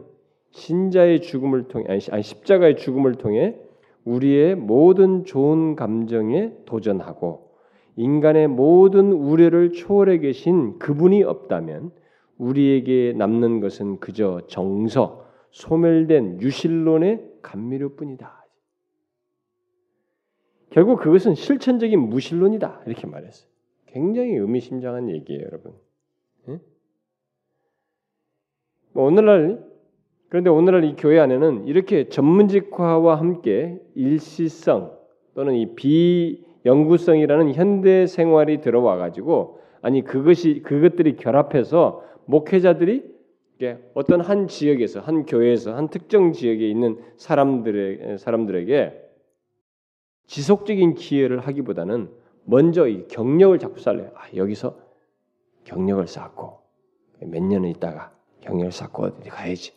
[0.53, 3.61] 신자의 죽음을 통해 아니 십자가의 죽음을 통해
[4.07, 7.51] 우리의 모든 좋은 감정에 도전하고
[7.97, 11.91] 인간의 모든 우려를 초월해 계신 그분이 없다면
[12.39, 18.47] 우리에게 남는 것은 그저 정서, 소멸된 유실론의 감미료뿐이다.
[20.71, 23.51] 결국 그것은 실천적인 무신론이다 이렇게 말했어요.
[23.87, 25.73] 굉장히 의미심장한 얘기예요, 여러분.
[26.49, 26.61] 예?
[28.95, 29.65] 오늘날
[30.29, 34.97] 그런데 오늘날 이 교회 안에는 이렇게 전문직화와 함께 일시성
[35.35, 43.16] 또는 이 비연구성이라는 현대 생활이 들어와 가지고 아니 그것이 그것들이 결합해서 목회자들이
[43.95, 49.03] 어떤 한 지역에서 한 교회에서 한 특정 지역에 있는 사람들의 사람들에게
[50.27, 52.11] 지속적인 기회를 하기보다는
[52.45, 54.11] 먼저 이 경력을 자꾸 쌓래요.
[54.14, 54.77] 아, 여기서
[55.64, 56.59] 경력을 쌓고
[57.20, 59.76] 몇 년을 있다가 경력을 쌓고 어디 가야지.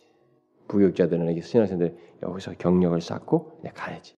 [0.70, 4.14] 부역자들은 신학생들 여기서 경력을 쌓고 내 가야지.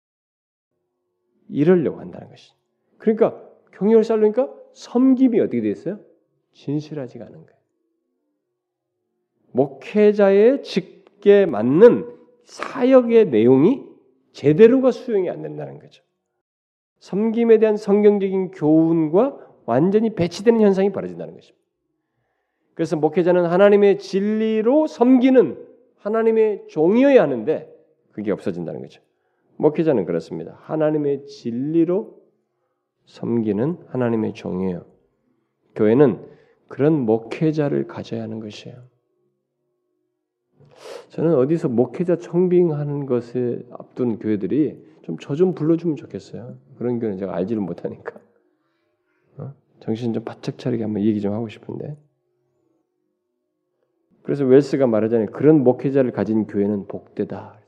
[1.49, 2.53] 이러려고 한다는 것이.
[2.99, 3.43] 그러니까
[3.73, 5.99] 경력을 쌓으니까 섬김이 어떻게 됐어요?
[6.53, 7.59] 진실하지가 않은 거예요.
[9.53, 12.07] 목회자의 직계 맞는
[12.45, 13.85] 사역의 내용이
[14.33, 16.03] 제대로가 수용이 안 된다는 거죠.
[17.01, 21.63] 섬김에 대한 성경적인 교훈과 완전히 배치되는 현상이 벌어진다는 것입니다.
[22.75, 25.72] 그래서 목회자는 하나님의 진리로 섬기는
[26.03, 27.73] 하나님의 종이어야 하는데
[28.13, 29.01] 그게 없어진다는 거죠.
[29.57, 30.59] 목회자는 그렇습니다.
[30.63, 32.21] 하나님의 진리로
[33.07, 34.85] 섬기는 하나님의 종이에요.
[35.75, 36.25] 교회는
[36.69, 38.77] 그런 목회자를 가져야 하는 것이에요.
[41.11, 46.57] 저는 어디서 목회자 청빙하는 것에 앞둔 교회들이 좀 저좀 좀 불러주면 좋겠어요.
[46.79, 48.19] 그런 교회는 제가 알지를 못하니까.
[49.39, 49.53] 어?
[49.81, 51.97] 정신 좀 바짝 차리게 한번 얘기 좀 하고 싶은데.
[54.23, 55.31] 그래서 웰스가 말하잖아요.
[55.31, 57.61] 그런 목회자를 가진 교회는 복되다.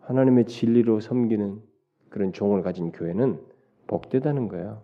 [0.00, 1.62] 하나님의 진리로 섬기는
[2.08, 3.40] 그런 종을 가진 교회는
[3.86, 4.82] 복되다는 거예요.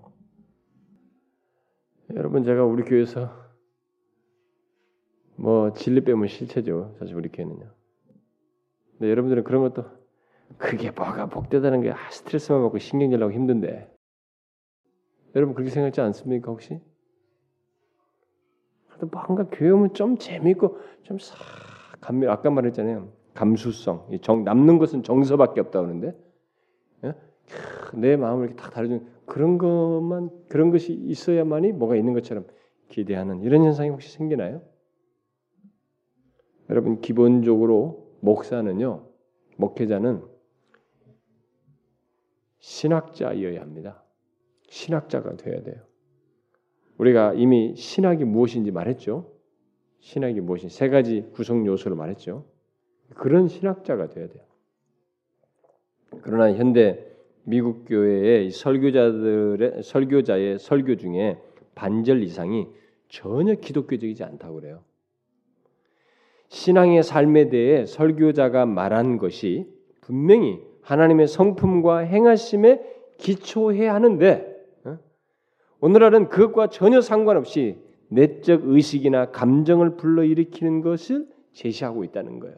[2.15, 3.31] 여러분 제가 우리 교회에서
[5.35, 6.95] 뭐 진리 빼면 실체죠.
[6.99, 7.69] 사실 우리 교회는요.
[8.93, 9.85] 근데 여러분들은 그런 것도
[10.59, 13.93] 그게 뭐가 복되다는 게 아, 스트레스만 받고 신경질 나고 힘든데
[15.35, 16.81] 여러분 그렇게 생각하지 않습니까 혹시?
[19.05, 21.39] 뭔가 교회 오면 좀 재밌고 좀싹
[22.01, 23.09] 감미 아까 말했잖아요.
[23.35, 26.17] 감수성, 정, 남는 것은 정서밖에 없다 그러는데
[27.05, 27.15] 예?
[27.95, 32.47] 내 마음을 이렇게 딱 다루는 그런 것만 그런 것이 있어야만이 뭐가 있는 것처럼
[32.89, 34.63] 기대하는 이런 현상이 혹시 생기나요?
[36.71, 39.07] 여러분 기본적으로 목사는요,
[39.57, 40.23] 목회자는
[42.59, 44.03] 신학자이어야 합니다.
[44.69, 45.86] 신학자가 되어야 돼요.
[46.99, 49.31] 우리가 이미 신학이 무엇인지 말했죠.
[50.01, 52.45] 신학이 무엇인지 세 가지 구성 요소를 말했죠.
[53.15, 54.43] 그런 신학자가 되어야 돼요.
[56.23, 57.05] 그러나 현대
[57.45, 61.39] 미국 교회의 설교자들의 설교자의 설교 중에
[61.75, 62.67] 반절 이상이
[63.09, 64.83] 전혀 기독교적이지 않다고 그래요.
[66.49, 69.69] 신앙의 삶에 대해 설교자가 말한 것이
[70.01, 72.81] 분명히 하나님의 성품과 행하심에
[73.19, 74.56] 기초해야 하는데 어?
[75.81, 82.57] 오늘날은 그것과 전혀 상관없이 내적 의식이나 감정을 불러일으키는 것을 제시하고 있다는 거예요.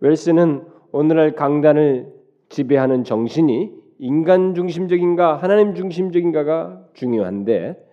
[0.00, 2.12] 웰스는 오늘날 강단을
[2.48, 7.84] 지배하는 정신이 인간 중심적인가 하나님 중심적인가가 중요한데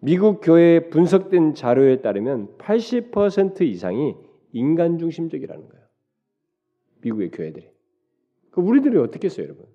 [0.00, 4.16] 미국 교회에 분석된 자료에 따르면 80% 이상이
[4.52, 5.84] 인간 중심적이라는 거예요.
[7.02, 7.68] 미국의 교회들이.
[8.50, 9.66] 그 우리들이 어떻게 했어요, 여러분?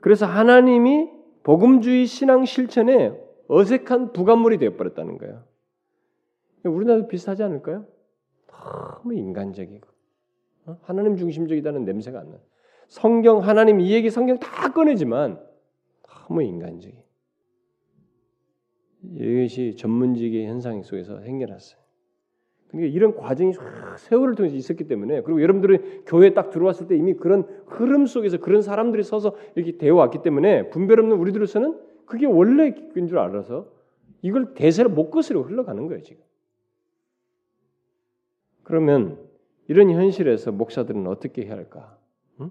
[0.00, 1.15] 그래서 하나님이
[1.46, 3.16] 복음주의 신앙 실천에
[3.46, 5.44] 어색한 부감물이 되어버렸다는 거예요.
[6.64, 7.86] 우리나라도 비슷하지 않을까요?
[8.48, 9.86] 너무 인간적이고
[10.66, 10.78] 어?
[10.82, 12.38] 하나님 중심적이다는 냄새가 안 나.
[12.88, 15.40] 성경 하나님 이 얘기 성경 다 꺼내지만
[16.02, 16.98] 너무 인간적이.
[19.14, 21.80] 이것이 전문직의 현상 속에서 생겨났어요.
[22.68, 23.52] 그러니까 이런 과정이
[23.96, 28.62] 세월을 통해서 있었기 때문에 그리고 여러분들이 교회에 딱 들어왔을 때 이미 그런 흐름 속에서 그런
[28.62, 33.68] 사람들이 서서 이렇게 되어 왔기 때문에 분별 없는 우리들로서는 그게 원래인 줄 알아서
[34.22, 36.22] 이걸 대세를 못 거스려 흘러가는 거예요 지금.
[38.62, 39.18] 그러면
[39.68, 41.96] 이런 현실에서 목사들은 어떻게 해야 할까?
[42.40, 42.50] 응?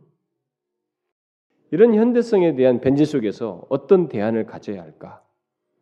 [1.72, 5.22] 이런 현대성에 대한 변질 속에서 어떤 대안을 가져야 할까?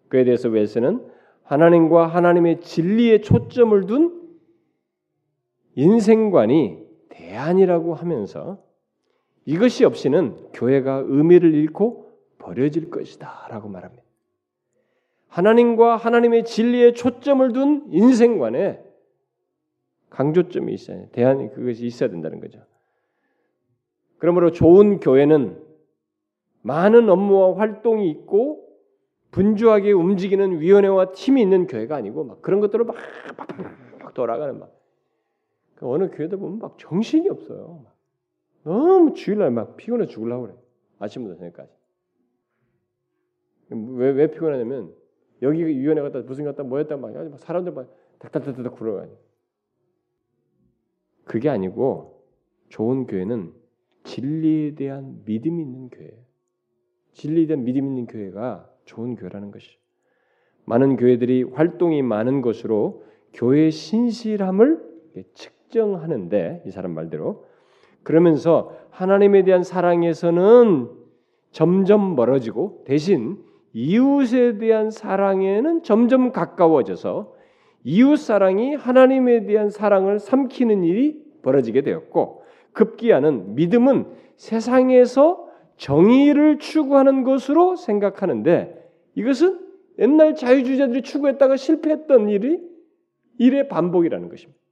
[0.09, 1.05] 그에 대해서 웰스는
[1.43, 4.22] 하나님과 하나님의 진리에 초점을 둔
[5.75, 8.63] 인생관이 대안이라고 하면서
[9.45, 14.03] 이것이 없이는 교회가 의미를 잃고 버려질 것이다 라고 말합니다.
[15.27, 18.83] 하나님과 하나님의 진리에 초점을 둔 인생관에
[20.09, 21.07] 강조점이 있어요.
[21.11, 22.59] 대안이 그것이 있어야 된다는 거죠.
[24.19, 25.59] 그러므로 좋은 교회는
[26.61, 28.63] 많은 업무와 활동이 있고
[29.31, 32.95] 분주하게 움직이는 위원회와 팀이 있는 교회가 아니고 막 그런 것들을 막,
[33.35, 33.47] 막,
[33.99, 34.82] 막 돌아가는 막그
[35.89, 37.85] 어느 교회들 보면 막 정신이 없어요.
[38.63, 40.55] 너무 주일날 막 피곤해 죽으려고 그래.
[40.99, 41.71] 아침부터 저녁까지.
[43.69, 44.93] 왜, 왜 피곤하냐면
[45.41, 49.11] 여기 위원회 갔다 무슨 갔다 뭐였다 막 사람들 막 닥닥닥닥 굴어가니
[51.25, 52.23] 그게 아니고
[52.69, 53.53] 좋은 교회는
[54.03, 56.11] 진리에 대한 믿음이 있는 교회.
[57.13, 59.77] 진리에 대한 믿음 있는 교회가 좋은 교회라는 것이.
[60.65, 63.03] 많은 교회들이 활동이 많은 것으로
[63.33, 64.93] 교회의 신실함을
[65.33, 67.45] 측 정하는데 이 사람 말대로
[68.03, 70.89] 그러면서 하나님에 대한 사랑에서는
[71.51, 73.37] 점점 멀어지고 대신
[73.73, 77.33] 이웃에 대한 사랑에는 점점 가까워져서
[77.83, 84.05] 이웃 사랑이 하나님에 대한 사랑을 삼키는 일이 벌어지게 되었고 급기야는 믿음은
[84.35, 85.47] 세상에서
[85.77, 89.59] 정의를 추구하는 것으로 생각하는데 이것은
[89.99, 92.61] 옛날 자유주의자들이 추구했다가 실패했던 일이
[93.37, 94.62] 일의 반복이라는 것입니다.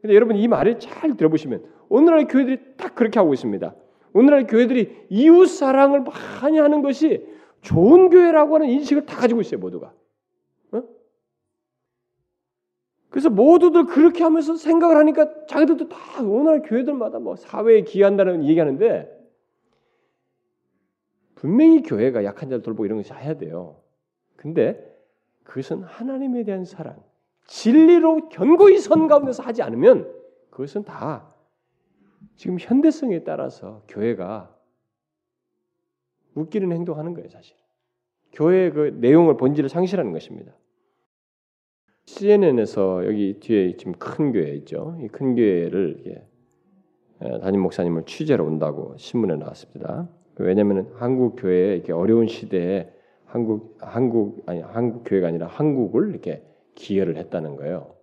[0.00, 3.74] 근데 여러분 이 말을 잘 들어보시면 오늘날 교회들이 딱 그렇게 하고 있습니다.
[4.12, 7.26] 오늘날 교회들이 이웃 사랑을 많이 하는 것이
[7.60, 9.92] 좋은 교회라고 하는 인식을 다 가지고 있어요, 모두가.
[13.10, 19.10] 그래서 모두들 그렇게 하면서 생각을 하니까 자기들도 다 오늘 교회들마다 뭐 사회에 기여한다는 얘기하는데
[21.34, 23.80] 분명히 교회가 약한 자를 돌보고 이런 것이 해야 돼요.
[24.36, 24.78] 근데
[25.44, 27.02] 그것은 하나님에 대한 사랑,
[27.48, 30.14] 진리로 견고히 선 가운데서 하지 않으면
[30.50, 31.34] 그것은 다
[32.36, 34.54] 지금 현대성에 따라서 교회가
[36.34, 37.56] 웃기는 행동하는 거예요, 사실.
[38.32, 40.52] 교회의 그 내용을 본질을 상실하는 것입니다.
[42.04, 44.96] CNN에서 여기 뒤에 지금 큰 교회 있죠.
[45.00, 46.28] 이 큰 교회를
[47.42, 50.08] 담임 목사님을 취재로 온다고 신문에 나왔습니다.
[50.36, 52.92] 왜냐하면 한국 교회에 이렇게 어려운 시대에
[53.24, 56.44] 한국 한국 아니 한국 교회가 아니라 한국을 이렇게
[56.78, 57.94] 기여를 했다는 거예요.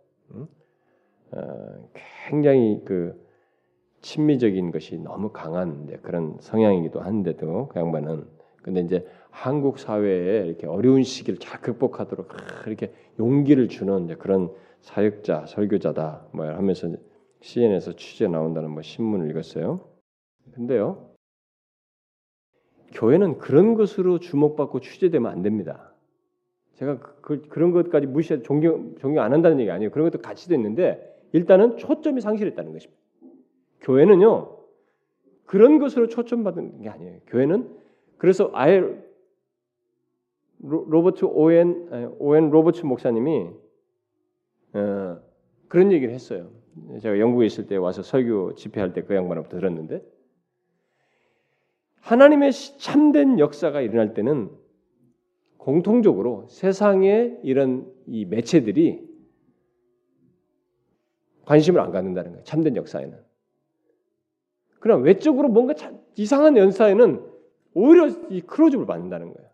[1.32, 1.89] 어,
[2.28, 3.26] 굉장히 그
[4.01, 8.28] 친미적인 것이 너무 강한 그런 성향이기도 한데도 그 양반은
[8.61, 12.28] 근데 이제 한국 사회에 이렇게 어려운 시기를 잘 극복하도록
[12.67, 14.51] 이렇게 용기를 주는 그런
[14.82, 16.89] 사역자, 설교자다 뭐 하면서
[17.41, 19.82] CNN에서 취재 나온다는 뭐 신문을 읽었어요.
[20.53, 21.11] 근데요,
[22.93, 25.94] 교회는 그런 것으로 주목받고 취재되면 안 됩니다.
[26.76, 29.91] 제가 그, 그런 것까지 무시 존경 존경 안 한다는 얘기 아니에요.
[29.91, 33.01] 그런 것도 가치도 있는데 일단은 초점이 상실했다는 것입니다.
[33.82, 34.57] 교회는요
[35.45, 37.19] 그런 것으로 초점받은 게 아니에요.
[37.28, 37.69] 교회는
[38.17, 38.82] 그래서 아예
[40.59, 43.49] 로, 버트 오엔 오엔 로버트 목사님이
[44.73, 45.19] 어,
[45.67, 46.49] 그런 얘기를 했어요.
[47.01, 50.03] 제가 영국에 있을 때 와서 설교 집회할 때 그 양반으로부터 들었는데
[52.01, 54.49] 하나님의 참된 역사가 일어날 때는
[55.66, 59.03] 공통적으로 세상의 이런 이 매체들이
[61.45, 62.43] 관심을 안 갖는다는 거예요.
[62.43, 63.18] 참된 역사에는.
[64.80, 65.74] 그러나 외적으로 뭔가
[66.18, 67.20] 이상한 연사에는
[67.74, 69.49] 오히려 이 클로즈업을 받는다는 거예요.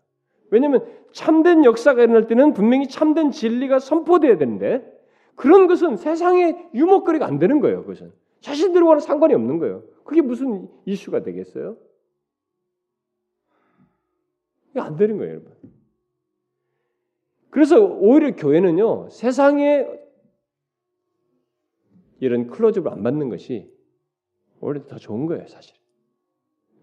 [0.50, 4.84] 왜냐하면 참된 역사가 일어날 때는 분명히 참된 진리가 선포돼야 되는데
[5.34, 7.84] 그런 것은 세상의 유목거리가 안 되는 거예요.
[7.84, 9.82] 그것은 자신들과는 상관이 없는 거예요.
[10.04, 11.78] 그게 무슨 이슈가 되겠어요?
[14.72, 15.71] 이게 안 되는 거예요, 여러분.
[17.52, 19.86] 그래서 오히려 교회는요 세상에
[22.18, 23.70] 이런 close를 안 받는 것이
[24.60, 25.76] 오히려 더 좋은 거예요, 사실.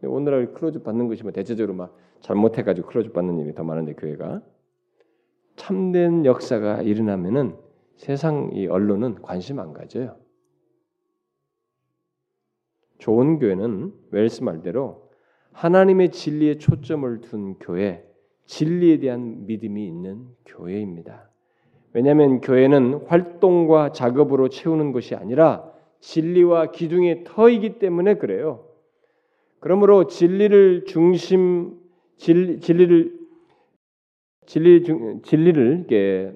[0.03, 4.43] 오늘날 close 받는 것이 뭐 대체적으로 막 잘못해가지고 close 받는 일이 더 많은데 교회가
[5.55, 7.57] 참된 역사가 일어나면은
[7.95, 10.19] 세상 이 언론은 관심 안 가져요.
[12.99, 15.09] 좋은 교회는 웰스 말대로
[15.53, 18.08] 하나님의 진리에 초점을 둔 교회,
[18.49, 21.29] 진리에 대한 믿음이 있는 교회입니다.
[21.93, 28.65] 왜냐하면 교회는 활동과 작업으로 채우는 것이 아니라 진리와 기둥의 터이기 때문에 그래요.
[29.59, 31.77] 그러므로 진리를 중심
[32.17, 33.19] 진, 진리를
[34.47, 36.33] 진리 중, 진리를 이렇게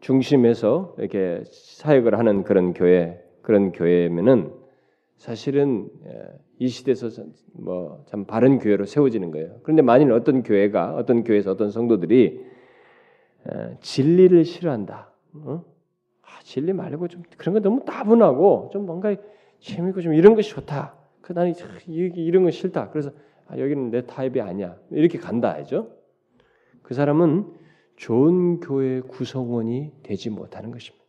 [0.00, 4.52] 중심에서 이렇게 사역을 하는 그런 교회 그런 교회면은
[5.16, 6.10] 사실은 예,
[6.60, 7.08] 이 시대에서
[7.54, 9.60] 뭐 참 바른 교회로 세워지는 거예요.
[9.62, 12.44] 그런데 만일 어떤 교회가 어떤 교회에서 어떤 성도들이
[13.50, 15.10] 예, 진리를 싫어한다.
[15.32, 15.64] 어?
[16.20, 19.16] 아, 진리 말고 좀 그런 거 너무 따분하고 좀 뭔가
[19.60, 20.94] 재미있고 좀 이런 것이 좋다.
[21.22, 21.54] 그 나는
[21.88, 22.90] 이런 거 싫다.
[22.90, 23.10] 그래서
[23.46, 24.76] 아, 여기는 내 타입이 아니야.
[24.90, 25.88] 이렇게 간다 하죠.
[26.82, 27.54] 그 사람은
[27.96, 31.02] 좋은 교회 구성원이 되지 못하는 것입니다.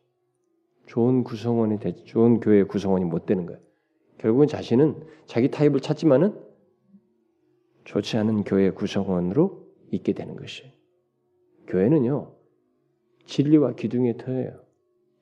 [0.85, 3.59] 좋은 구성원이 되, 좋은 교회 구성원이 못 되는 거예요.
[4.21, 6.39] 결국은 자신은 자기 타입을 찾지만은
[7.85, 10.71] 좋지 않은 교회 구성원으로 있게 되는 것이.
[11.67, 12.31] 교회는요
[13.25, 14.61] 진리와 기둥의 터예요.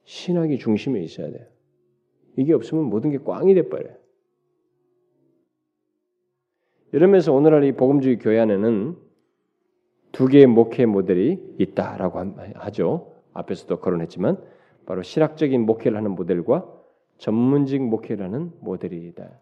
[0.03, 1.47] 신학이 중심에 있어야 돼요.
[2.35, 3.95] 이게 없으면 모든 게 꽝이 돼버려요.
[6.91, 8.97] 이러면서 오늘날 이 복음주의 교회 안에는
[10.11, 12.19] 두 개의 목회 모델이 있다라고
[12.55, 13.15] 하죠.
[13.33, 14.43] 앞에서도 거론했지만
[14.85, 16.78] 바로 신학적인 목회를 하는 모델과
[17.19, 19.39] 전문직 목회라는 모델이다.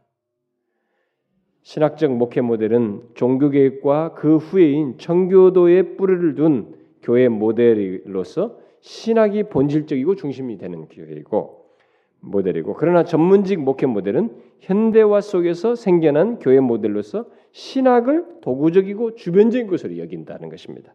[1.61, 10.57] 신학적 목회 모델은 종교 개혁과 그 후에인 청교도의 뿌리를 둔 교회 모델로서 신학이 본질적이고 중심이
[10.57, 11.65] 되는 교회이고
[12.19, 20.49] 모델이고 그러나 전문직 목회 모델은 현대화 속에서 생겨난 교회 모델로서 신학을 도구적이고 주변적인 것으로 여긴다는
[20.49, 20.93] 것입니다.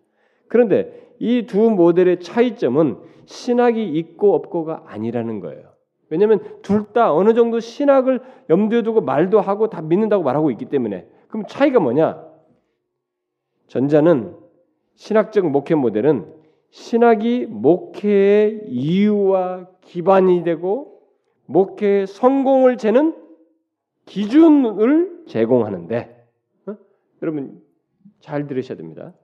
[0.48, 5.71] 그런데 이 두 모델의 차이점은 신학이 있고 없고가 아니라는 거예요.
[6.12, 11.08] 왜냐하면 둘 다 어느 정도 신학을 염두에 두고 말도 하고 다 믿는다고 말하고 있기 때문에
[11.28, 12.22] 그럼 차이가 뭐냐?
[13.68, 14.36] 전자는
[14.94, 16.30] 신학적 목회 모델은
[16.68, 21.00] 신학이 목회의 이유와 기반이 되고
[21.46, 23.16] 목회의 성공을 재는
[24.04, 26.26] 기준을 제공하는데
[26.66, 26.76] 어?
[27.22, 27.62] 여러분
[28.20, 29.14] 잘 들으셔야 됩니다.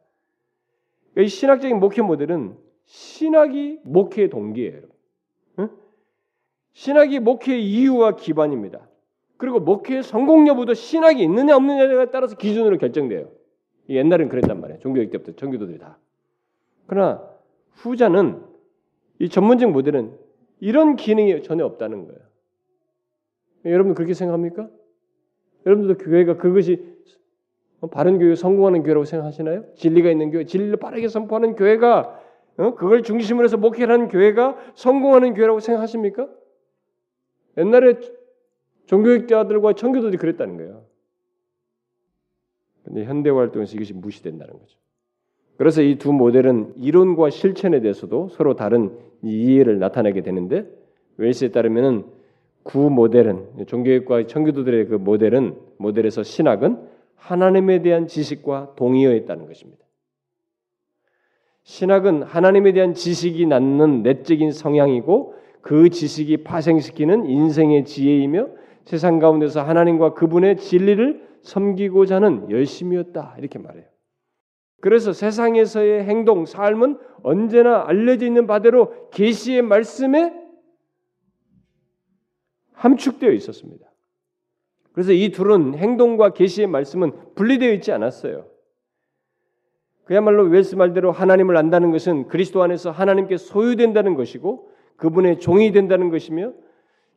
[1.18, 4.78] 이 신학적인 목회 모델은 신학이 목회의 동기예요.
[4.84, 4.97] 어?
[6.72, 8.88] 신학이 목회의 이유와 기반입니다.
[9.36, 13.30] 그리고 목회의 성공 여부도 신학이 있느냐 없느냐에 따라서 기준으로 결정돼요.
[13.88, 14.80] 옛날엔 그랬단 말이에요.
[14.80, 15.98] 종교육 때부터 청교도들이 다.
[16.86, 17.22] 그러나
[17.74, 18.42] 후자는
[19.20, 20.12] 이 전문적 모델은
[20.60, 22.20] 이런 기능이 전혀 없다는 거예요.
[23.64, 24.68] 여러분 그렇게 생각합니까?
[25.66, 26.96] 여러분들도 교회가 그것이
[27.90, 29.64] 바른 교회 성공하는 교회라고 생각하시나요?
[29.76, 32.20] 진리가 있는 교회, 진리를 빠르게 선포하는 교회가
[32.58, 32.74] 어?
[32.74, 36.28] 그걸 중심으로 해서 목회하는 교회가 성공하는 교회라고 생각하십니까?
[37.58, 37.94] 옛날에
[38.86, 40.84] 종교육자들과 청교도들이 그랬다는 거예요.
[42.84, 44.78] 근데 현대 활동에서 이것이 무시된다는 거죠.
[45.58, 50.66] 그래서 이 두 모델은 이론과 실천에 대해서도 서로 다른 이해를 나타내게 되는데
[51.16, 52.04] 웰스에 따르면은
[52.62, 56.78] 구 모델은 종교육과 청교도들의 그 모델은 모델에서 신학은
[57.16, 59.84] 하나님에 대한 지식과 동의어 있다는 것입니다.
[61.64, 68.48] 신학은 하나님에 대한 지식이 낳는 내적인 성향이고 그 지식이 파생시키는 인생의 지혜이며
[68.84, 73.84] 세상 가운데서 하나님과 그분의 진리를 섬기고자 하는 열심이었다 이렇게 말해요.
[74.80, 80.32] 그래서 세상에서의 행동, 삶은 언제나 알려져 있는 바대로 계시의 말씀에
[82.74, 83.86] 함축되어 있었습니다.
[84.92, 88.46] 그래서 이 둘은 행동과 계시의 말씀은 분리되어 있지 않았어요.
[90.04, 96.52] 그야말로 웰스 말대로 하나님을 안다는 것은 그리스도 안에서 하나님께 소유된다는 것이고 그분의 종이 된다는 것이며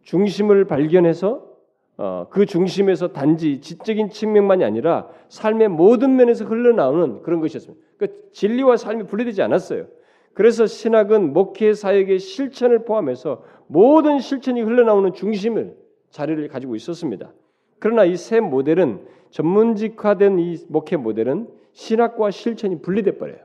[0.04, 1.52] 중심을 발견해서
[1.98, 7.86] 어, 그 중심에서 단지 지적인 측면만이 아니라 삶의 모든 면에서 흘러나오는 그런 것이었습니다.
[7.98, 9.86] 그러니까 진리와 삶이 분리되지 않았어요.
[10.34, 15.76] 그래서 신학은 목회 사역의 실천을 포함해서 모든 실천이 흘러나오는 중심을
[16.10, 17.34] 자리를 가지고 있었습니다.
[17.80, 23.40] 그러나 이 새 모델은 전문직화된 이 목회 모델은 신학과 실천이 분리돼 버려요.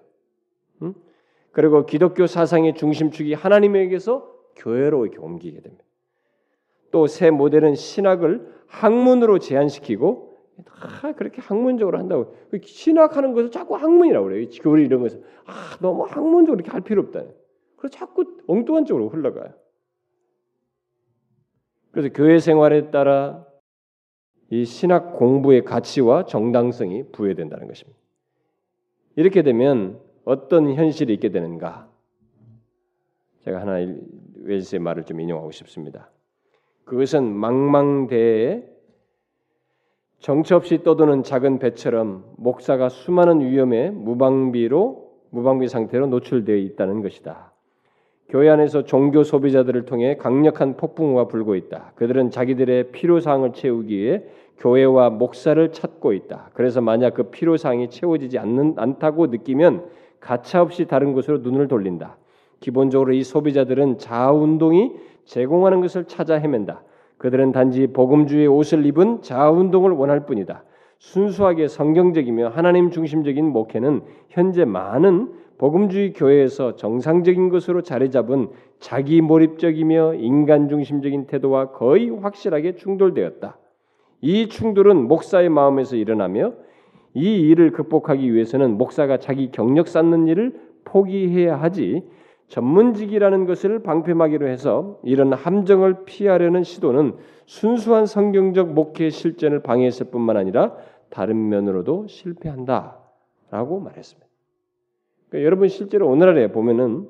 [1.57, 1.63] 응?
[1.63, 5.85] 그리고 기독교 사상의 중심축이 하나님에게서 교회로 이렇게 옮기게 됩니다.
[6.91, 14.49] 또 새 모델은 신학을 학문으로 제한시키고 다 그렇게 학문적으로 한다고 신학하는 것을 자꾸 학문이라고 그래요.
[14.63, 17.23] 교리 이런 것을 아 너무 학문적으로 이렇게 할 필요 없다.
[17.77, 19.53] 그래서 자꾸 엉뚱한 쪽으로 흘러가요.
[21.91, 23.47] 그래서 교회 생활에 따라
[24.51, 27.99] 이 신학 공부의 가치와 정당성이 부여된다는 것입니다.
[29.17, 31.89] 이렇게 되면 어떤 현실이 있게 되는가?
[33.45, 33.75] 제가 하나
[34.43, 36.11] 웰스의 말을 좀 인용하고 싶습니다.
[36.85, 38.65] 그것은 망망대해에
[40.19, 47.53] 정처 없이 떠도는 작은 배처럼 목사가 수많은 위험에 무방비로 무방비 상태로 노출되어 있다는 것이다.
[48.29, 51.93] 교회 안에서 종교 소비자들을 통해 강력한 폭풍우가 불고 있다.
[51.95, 54.25] 그들은 자기들의 필요 사항을 채우기 위해
[54.59, 56.51] 교회와 목사를 찾고 있다.
[56.55, 59.89] 그래서 만약 그 필요 사항이 채워지지 않는 않다고 느끼면
[60.27, 62.17] 가차 없이 다른 곳으로 눈을 돌린다.
[62.59, 64.93] 기본적으로 이 소비자들은 자아 운동이
[65.25, 66.83] 제공하는 것을 찾아 헤맨다.
[67.17, 70.65] 그들은 단지 복음주의 옷을 입은 자아 운동을 원할 뿐이다.
[70.99, 78.49] 순수하게 성경적이며 하나님 중심적인 목회는 현재 많은 복음주의 교회에서 정상적인 것으로 자리 잡은
[78.81, 83.59] 자기 몰입적이며 인간 중심적인 태도와 거의 확실하게 충돌되었다.
[84.23, 86.53] 이 충돌은 목사의 마음에서 일어나며
[87.17, 90.53] 이 일을 극복하기 위해서는 목사가 자기 경력 쌓는 일을
[90.85, 92.03] 포기해야 하지
[92.49, 97.17] 전문직이라는 것을 방패막이로 해서 이런 함정을 피하려는 시도는
[97.47, 100.77] 순수한 성경적 목회 실전을 방해했을 뿐만 아니라
[101.09, 104.27] 다른 면으로도 실패한다라고 말했습니다.
[105.31, 107.09] 그러니까 여러분 실제로 오늘날에 보면은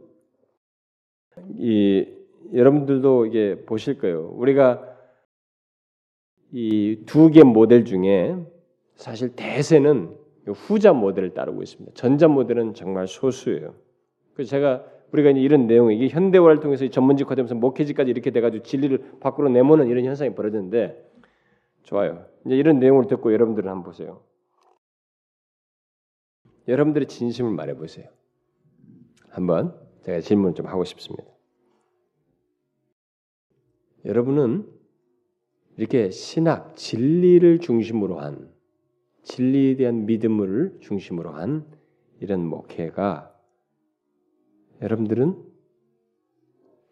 [1.59, 2.07] 이
[2.55, 4.31] 여러분들도 이게 보실 거예요.
[4.37, 4.83] 우리가
[6.53, 8.37] 이 두 개 모델 중에
[8.97, 10.17] 사실 대세는
[10.49, 11.93] 후자 모델을 따르고 있습니다.
[11.95, 13.75] 전자 모델은 정말 소수예요.
[14.35, 19.87] 그래서 제가 우리가 이런 내용 이게 현대화를 통해서 전문직화되면서 목회지까지 이렇게 돼가지고 진리를 밖으로 내모는
[19.89, 21.05] 이런 현상이 벌어졌는데
[21.85, 22.27] 좋아요.
[22.45, 24.23] 이제 이런 내용을 듣고 여러분들은 한번 보세요.
[26.69, 28.09] 여러분들의 진심을 말해 보세요.
[29.29, 31.25] 한번 제가 질문 좀 하고 싶습니다.
[34.05, 34.69] 여러분은
[35.77, 38.56] 이렇게 신학, 진리를 중심으로 한
[39.27, 41.67] 진리에 대한 믿음을 중심으로 한
[42.21, 43.37] 이런 목회가
[44.81, 45.45] 여러분들은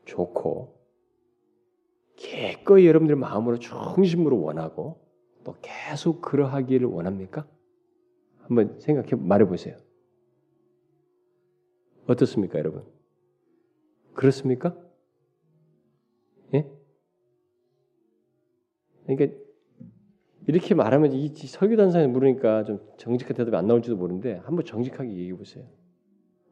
[0.05, 0.75] 좋고
[2.17, 5.01] 기꺼이 여러분들 마음으로 중심으로 원하고
[5.45, 7.47] 또 계속 그러하기를 원합니까?
[8.41, 9.77] 한번 생각해 말해 보세요.
[12.07, 12.85] 어떻습니까, 여러분?
[14.13, 14.77] 그렇습니까?
[16.53, 16.69] 예?
[19.07, 19.44] 그러니까
[20.47, 25.65] 이렇게 말하면 이 설교단상에 물으니까 좀 정직한 대답이 안 나올지도 모르는데 한번 정직하게 얘기해 보세요.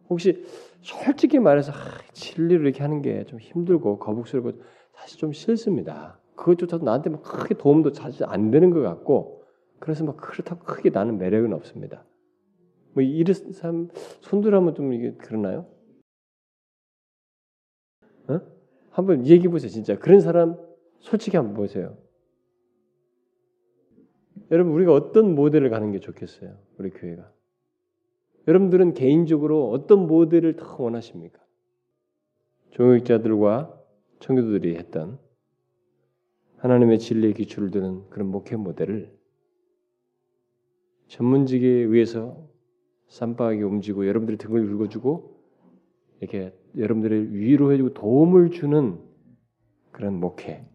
[0.09, 0.45] 혹시
[0.81, 1.77] 솔직히 말해서 아,
[2.13, 4.53] 진리를 이렇게 하는 게 좀 힘들고 거북스럽고
[4.95, 6.19] 사실 좀 싫습니다.
[6.37, 9.45] 그것조차도 나한테 막 크게 도움도 사실 안 되는 것 같고
[9.79, 12.05] 그래서 막 그렇다고 크게 나는 매력은 없습니다.
[12.95, 13.89] 뭐 이런 사람
[14.21, 15.67] 손들하면 좀 이게 그러나요?
[18.29, 18.41] 어?
[18.91, 19.99] 한번 얘기해 보세요, 진짜.
[19.99, 20.57] 그런 사람
[21.01, 21.97] 솔직히 한번 보세요.
[24.53, 26.59] 여러분 우리가 어떤 모델을 가는 게 좋겠어요?
[26.79, 27.33] 우리 교회가.
[28.47, 31.41] 여러분들은 개인적으로 어떤 모델을 더 원하십니까?
[32.73, 33.81] 종역자들과
[34.21, 35.19] 청교도들이 했던
[36.59, 39.17] 하나님의 진리의 기초를 두는 그런 목회 모델을
[41.09, 42.49] 전문직에 의해서
[43.09, 45.43] 쌈박하게 움직이고 여러분들이 등을 긁어주고
[46.21, 48.99] 이렇게 여러분들을 위로해주고 도움을 주는
[49.93, 50.67] 그런 목회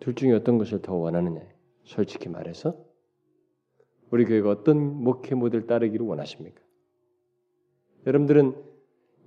[0.00, 1.42] 둘 중에 어떤 것을 더 원하느냐
[1.84, 2.87] 솔직히 말해서
[4.10, 6.60] 우리 교회가 어떤 목회 모델 따르기를 원하십니까?
[8.06, 8.54] 여러분들은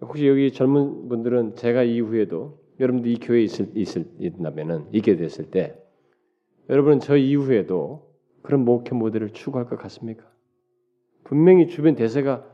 [0.02, 5.78] 혹시 여기 젊은 분들은 제가 이후에도 여러분들 이 교회에 있을 있을 있다면은 있게 됐을 때
[6.70, 10.26] 여러분은 저 이후에도 그런 목회 모델을 추구할 것 같습니까?
[11.24, 12.48] 분명히 주변 대세가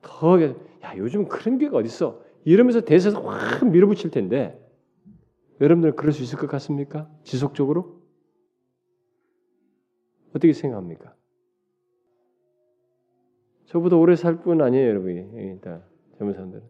[0.00, 0.38] 더
[0.84, 2.22] 야 요즘 그런 교회가 어디 있어?
[2.44, 4.60] 이러면서 대세에서 확 밀어붙일 텐데
[5.60, 7.10] 여러분들 그럴 수 있을 것 같습니까?
[7.22, 8.02] 지속적으로
[10.30, 11.14] 어떻게 생각합니까?
[13.66, 15.60] 저보다 오래 살 뿐 아니에요, 여러분이.
[15.60, 15.82] 다
[16.18, 16.64] 젊은 사람들은.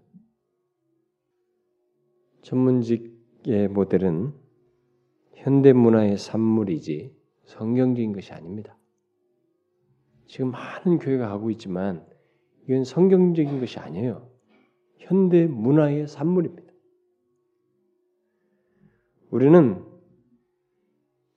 [2.42, 4.32] 전문직의 모델은
[5.34, 7.14] 현대 문화의 산물이지
[7.44, 8.76] 성경적인 것이 아닙니다.
[10.26, 12.06] 지금 많은 교회가 하고 있지만
[12.64, 14.30] 이건 성경적인 것이 아니에요.
[14.96, 16.72] 현대 문화의 산물입니다.
[19.30, 19.84] 우리는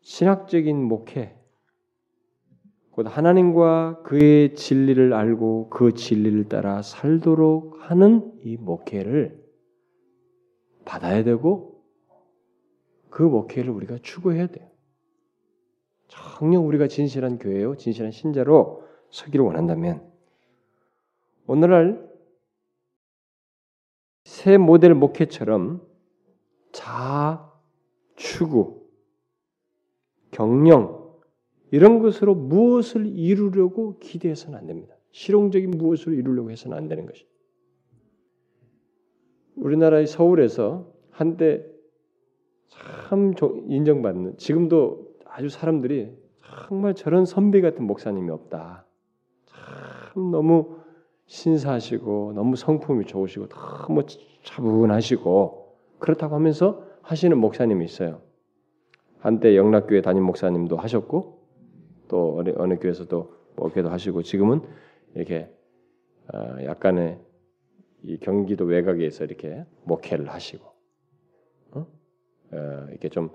[0.01, 1.36] 신학적인 목회,
[2.97, 9.39] 곧 하나님과 그의 진리를 알고 그 진리를 따라 살도록 하는 이 목회를
[10.83, 11.85] 받아야 되고
[13.11, 14.67] 그 목회를 우리가 추구해야 돼요.
[16.07, 20.03] 정녕 우리가 진실한 교회요, 진실한 신자로 서기를 원한다면
[21.45, 22.03] 오늘날
[24.23, 25.87] 새 모델 목회처럼
[26.71, 27.53] 자
[28.15, 28.87] 추구,
[30.31, 31.06] 경영
[31.71, 34.95] 이런 것으로 무엇을 이루려고 기대해서는 안 됩니다.
[35.11, 37.25] 실용적인 무엇을 이루려고 해서는 안 되는 것이.
[39.55, 41.65] 우리나라의 서울에서 한때
[42.69, 43.33] 참
[43.67, 46.11] 인정받는 지금도 아주 사람들이
[46.67, 48.85] 정말 저런 선비 같은 목사님이 없다.
[49.45, 50.77] 참 너무
[51.25, 54.03] 신사하시고 너무 성품이 좋으시고 너무
[54.43, 58.21] 차분하시고 그렇다고 하면서 하시는 목사님이 있어요.
[59.19, 61.36] 한때 영락교회 담임 목사님도 하셨고
[62.07, 64.61] 또 어느, 어느 교회에서도 목회도 하시고 지금은
[65.15, 65.49] 이렇게
[66.33, 67.19] 어, 약간의
[68.03, 70.65] 이 경기도 외곽에서 이렇게 목회를 하시고
[71.71, 71.87] 어?
[72.51, 73.29] 어, 이렇게 좀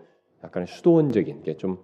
[0.44, 1.80] 약간의 수도원적인 게 좀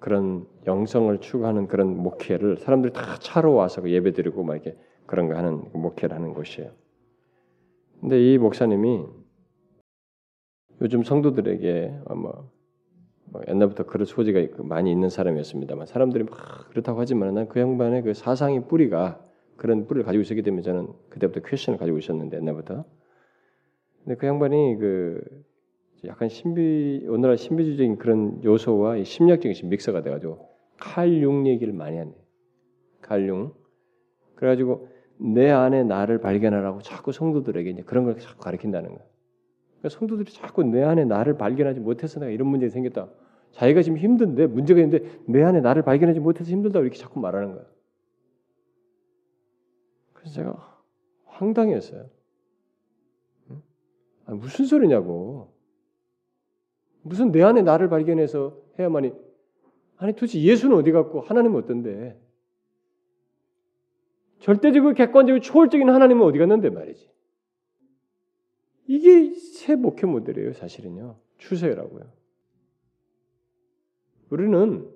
[0.00, 4.76] 그런 영성을 추구하는 그런 목회를 사람들이 다 차로 와서 그 예배드리고 막 이렇게
[5.06, 6.72] 그런 거 하는 목회를 하는 곳이에요.
[8.00, 9.04] 근데 이 목사님이
[10.80, 12.50] 요즘 성도들에게 뭐뭐
[13.48, 18.66] 옛날부터 그런 소지가 많이 있는 사람이었습니다만 사람들이 막 그렇다고 하지만 난 그 양반의 그 사상의
[18.66, 19.20] 뿌리가
[19.56, 22.84] 그런 뿌리를 가지고 있었기 때문에 저는 그때부터 퀘션을 가지고 있었는데 옛날부터.
[24.04, 25.20] 근데 그 양반이 그
[26.06, 30.48] 약간 신비 오늘날 신비주의적인 그런 요소와 심리학적인 믹서가 돼가지고
[30.78, 32.10] 칼융 얘기를 많이 하네.
[33.02, 33.52] 칼융.
[34.34, 34.88] 그래가지고
[35.18, 39.04] 내 안에 나를 발견하라고 자꾸 성도들에게 이제 그런 걸 자꾸 가르친다는 거야.
[39.78, 43.08] 그러니까 성도들이 자꾸 내 안에 나를 발견하지 못해서 내가 이런 문제가 생겼다.
[43.52, 47.64] 자기가 지금 힘든데 문제가 있는데 내 안에 나를 발견하지 못해서 힘들다고 이렇게 자꾸 말하는 거야.
[50.12, 50.82] 그래서 제가
[51.26, 52.08] 황당했어요.
[54.26, 55.52] 아, 무슨 소리냐고.
[57.02, 59.12] 무슨 내 안에 나를 발견해서 해야만이
[59.96, 62.18] 아니 도대체 예수는 어디 갔고 하나님은 어떤데?
[64.40, 67.10] 절대적이고 객관적이고 초월적인 하나님은 어디 갔는데 말이지.
[68.86, 71.16] 이게 새 목회 모델이에요, 사실은요.
[71.38, 72.19] 추세라고요.
[74.30, 74.88] 우리는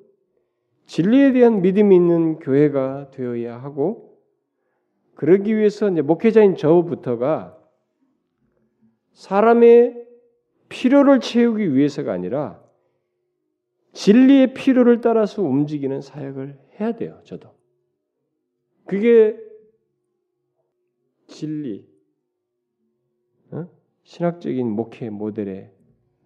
[0.86, 4.18] 진리에 대한 믿음이 있는 교회가 되어야 하고
[5.14, 7.58] 그러기 위해서 이제 목회자인 저부터가
[9.12, 10.04] 사람의
[10.68, 12.62] 필요를 채우기 위해서가 아니라
[13.92, 17.20] 진리의 필요를 따라서 움직이는 사역을 해야 돼요.
[17.24, 17.54] 저도.
[18.86, 19.38] 그게
[21.28, 21.88] 진리,
[23.52, 23.68] 어?
[24.02, 25.72] 신학적인 목회 모델의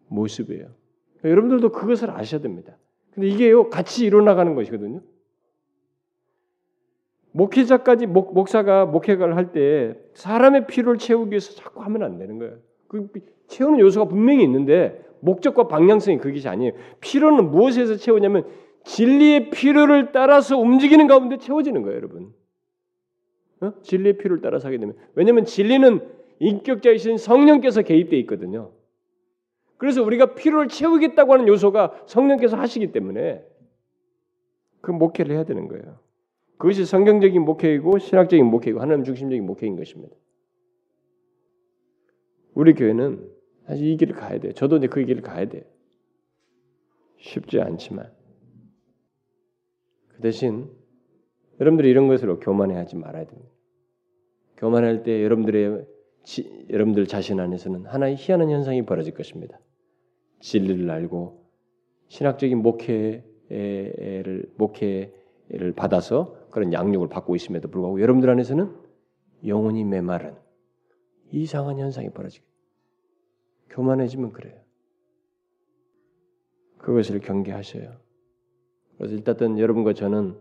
[0.08, 0.74] 모습이에요.
[1.22, 2.78] 여러분들도 그것을 아셔야 됩니다.
[3.18, 5.00] 근데 이게요 같이 일어나가는 것이거든요.
[7.32, 12.58] 목회자까지 목, 목사가 목회가를 할 때 사람의 필요를 채우기 위해서 자꾸 하면 안 되는 거예요.
[12.86, 13.08] 그
[13.48, 16.74] 채우는 요소가 분명히 있는데 목적과 방향성이 그것이 아니에요.
[17.00, 18.46] 필요는 무엇에서 채우냐면
[18.84, 22.32] 진리의 필요를 따라서 움직이는 가운데 채워지는 거예요, 여러분.
[23.60, 23.72] 어?
[23.82, 26.08] 진리의 필요를 따라 사게 되면 왜냐하면 진리는
[26.38, 28.70] 인격자이신 성령께서 개입되어 있거든요.
[29.78, 33.44] 그래서 우리가 필요를 채우겠다고 하는 요소가 성령께서 하시기 때문에
[34.80, 36.00] 그 목회를 해야 되는 거예요.
[36.58, 40.14] 그것이 성경적인 목회이고 신학적인 목회이고 하나님 중심적인 목회인 것입니다.
[42.54, 43.30] 우리 교회는
[43.66, 44.52] 사실 이 길을 가야 돼요.
[44.52, 45.62] 저도 이제 그 길을 가야 돼요.
[47.18, 48.10] 쉽지 않지만
[50.08, 50.68] 그 대신
[51.60, 53.50] 여러분들이 이런 것으로 교만해하지 말아야 됩니다.
[54.56, 55.86] 교만할 때 여러분들의
[56.24, 59.60] 지, 여러분들 자신 안에서는 하나의 희한한 현상이 벌어질 것입니다.
[60.40, 61.44] 진리를 알고
[62.08, 68.74] 신학적인 목회를 목회를 받아서 그런 양육을 받고 있음에도 불구하고 여러분들 안에서는
[69.46, 70.34] 영혼이 메마른
[71.30, 72.44] 이상한 현상이 벌어지게
[73.70, 74.58] 교만해지면 그래요.
[76.78, 78.00] 그것을 경계하셔요.
[78.96, 80.36] 그래서 일단 여러분과 저는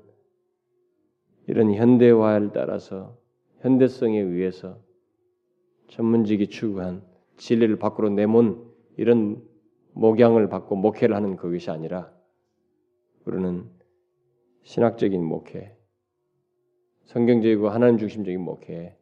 [1.48, 3.18] 이런 현대화를 따라서
[3.60, 4.82] 현대성에 의해서
[5.90, 7.04] 전문직이 추구한
[7.38, 8.66] 진리를 밖으로 내몬
[8.98, 9.47] 이런
[9.98, 12.14] 목양을 받고 목회를 하는 그것이 아니라
[13.26, 13.70] 우리는
[14.64, 15.76] 신학적인 목회,
[17.06, 18.98] 성경적이고 하나님 중심적인 목회,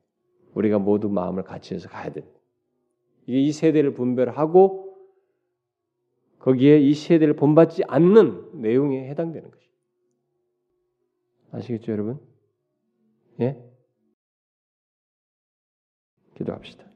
[0.53, 2.25] 우리가 모두 마음을 같이 해서 가야 돼.
[3.27, 4.95] 이게 이 세대를 분별하고
[6.39, 9.69] 거기에 이 세대를 본받지 않는 내용에 해당되는 것이.
[11.51, 12.19] 아시겠죠, 여러분?
[13.41, 13.57] 예?
[16.35, 16.94] 기도합시다.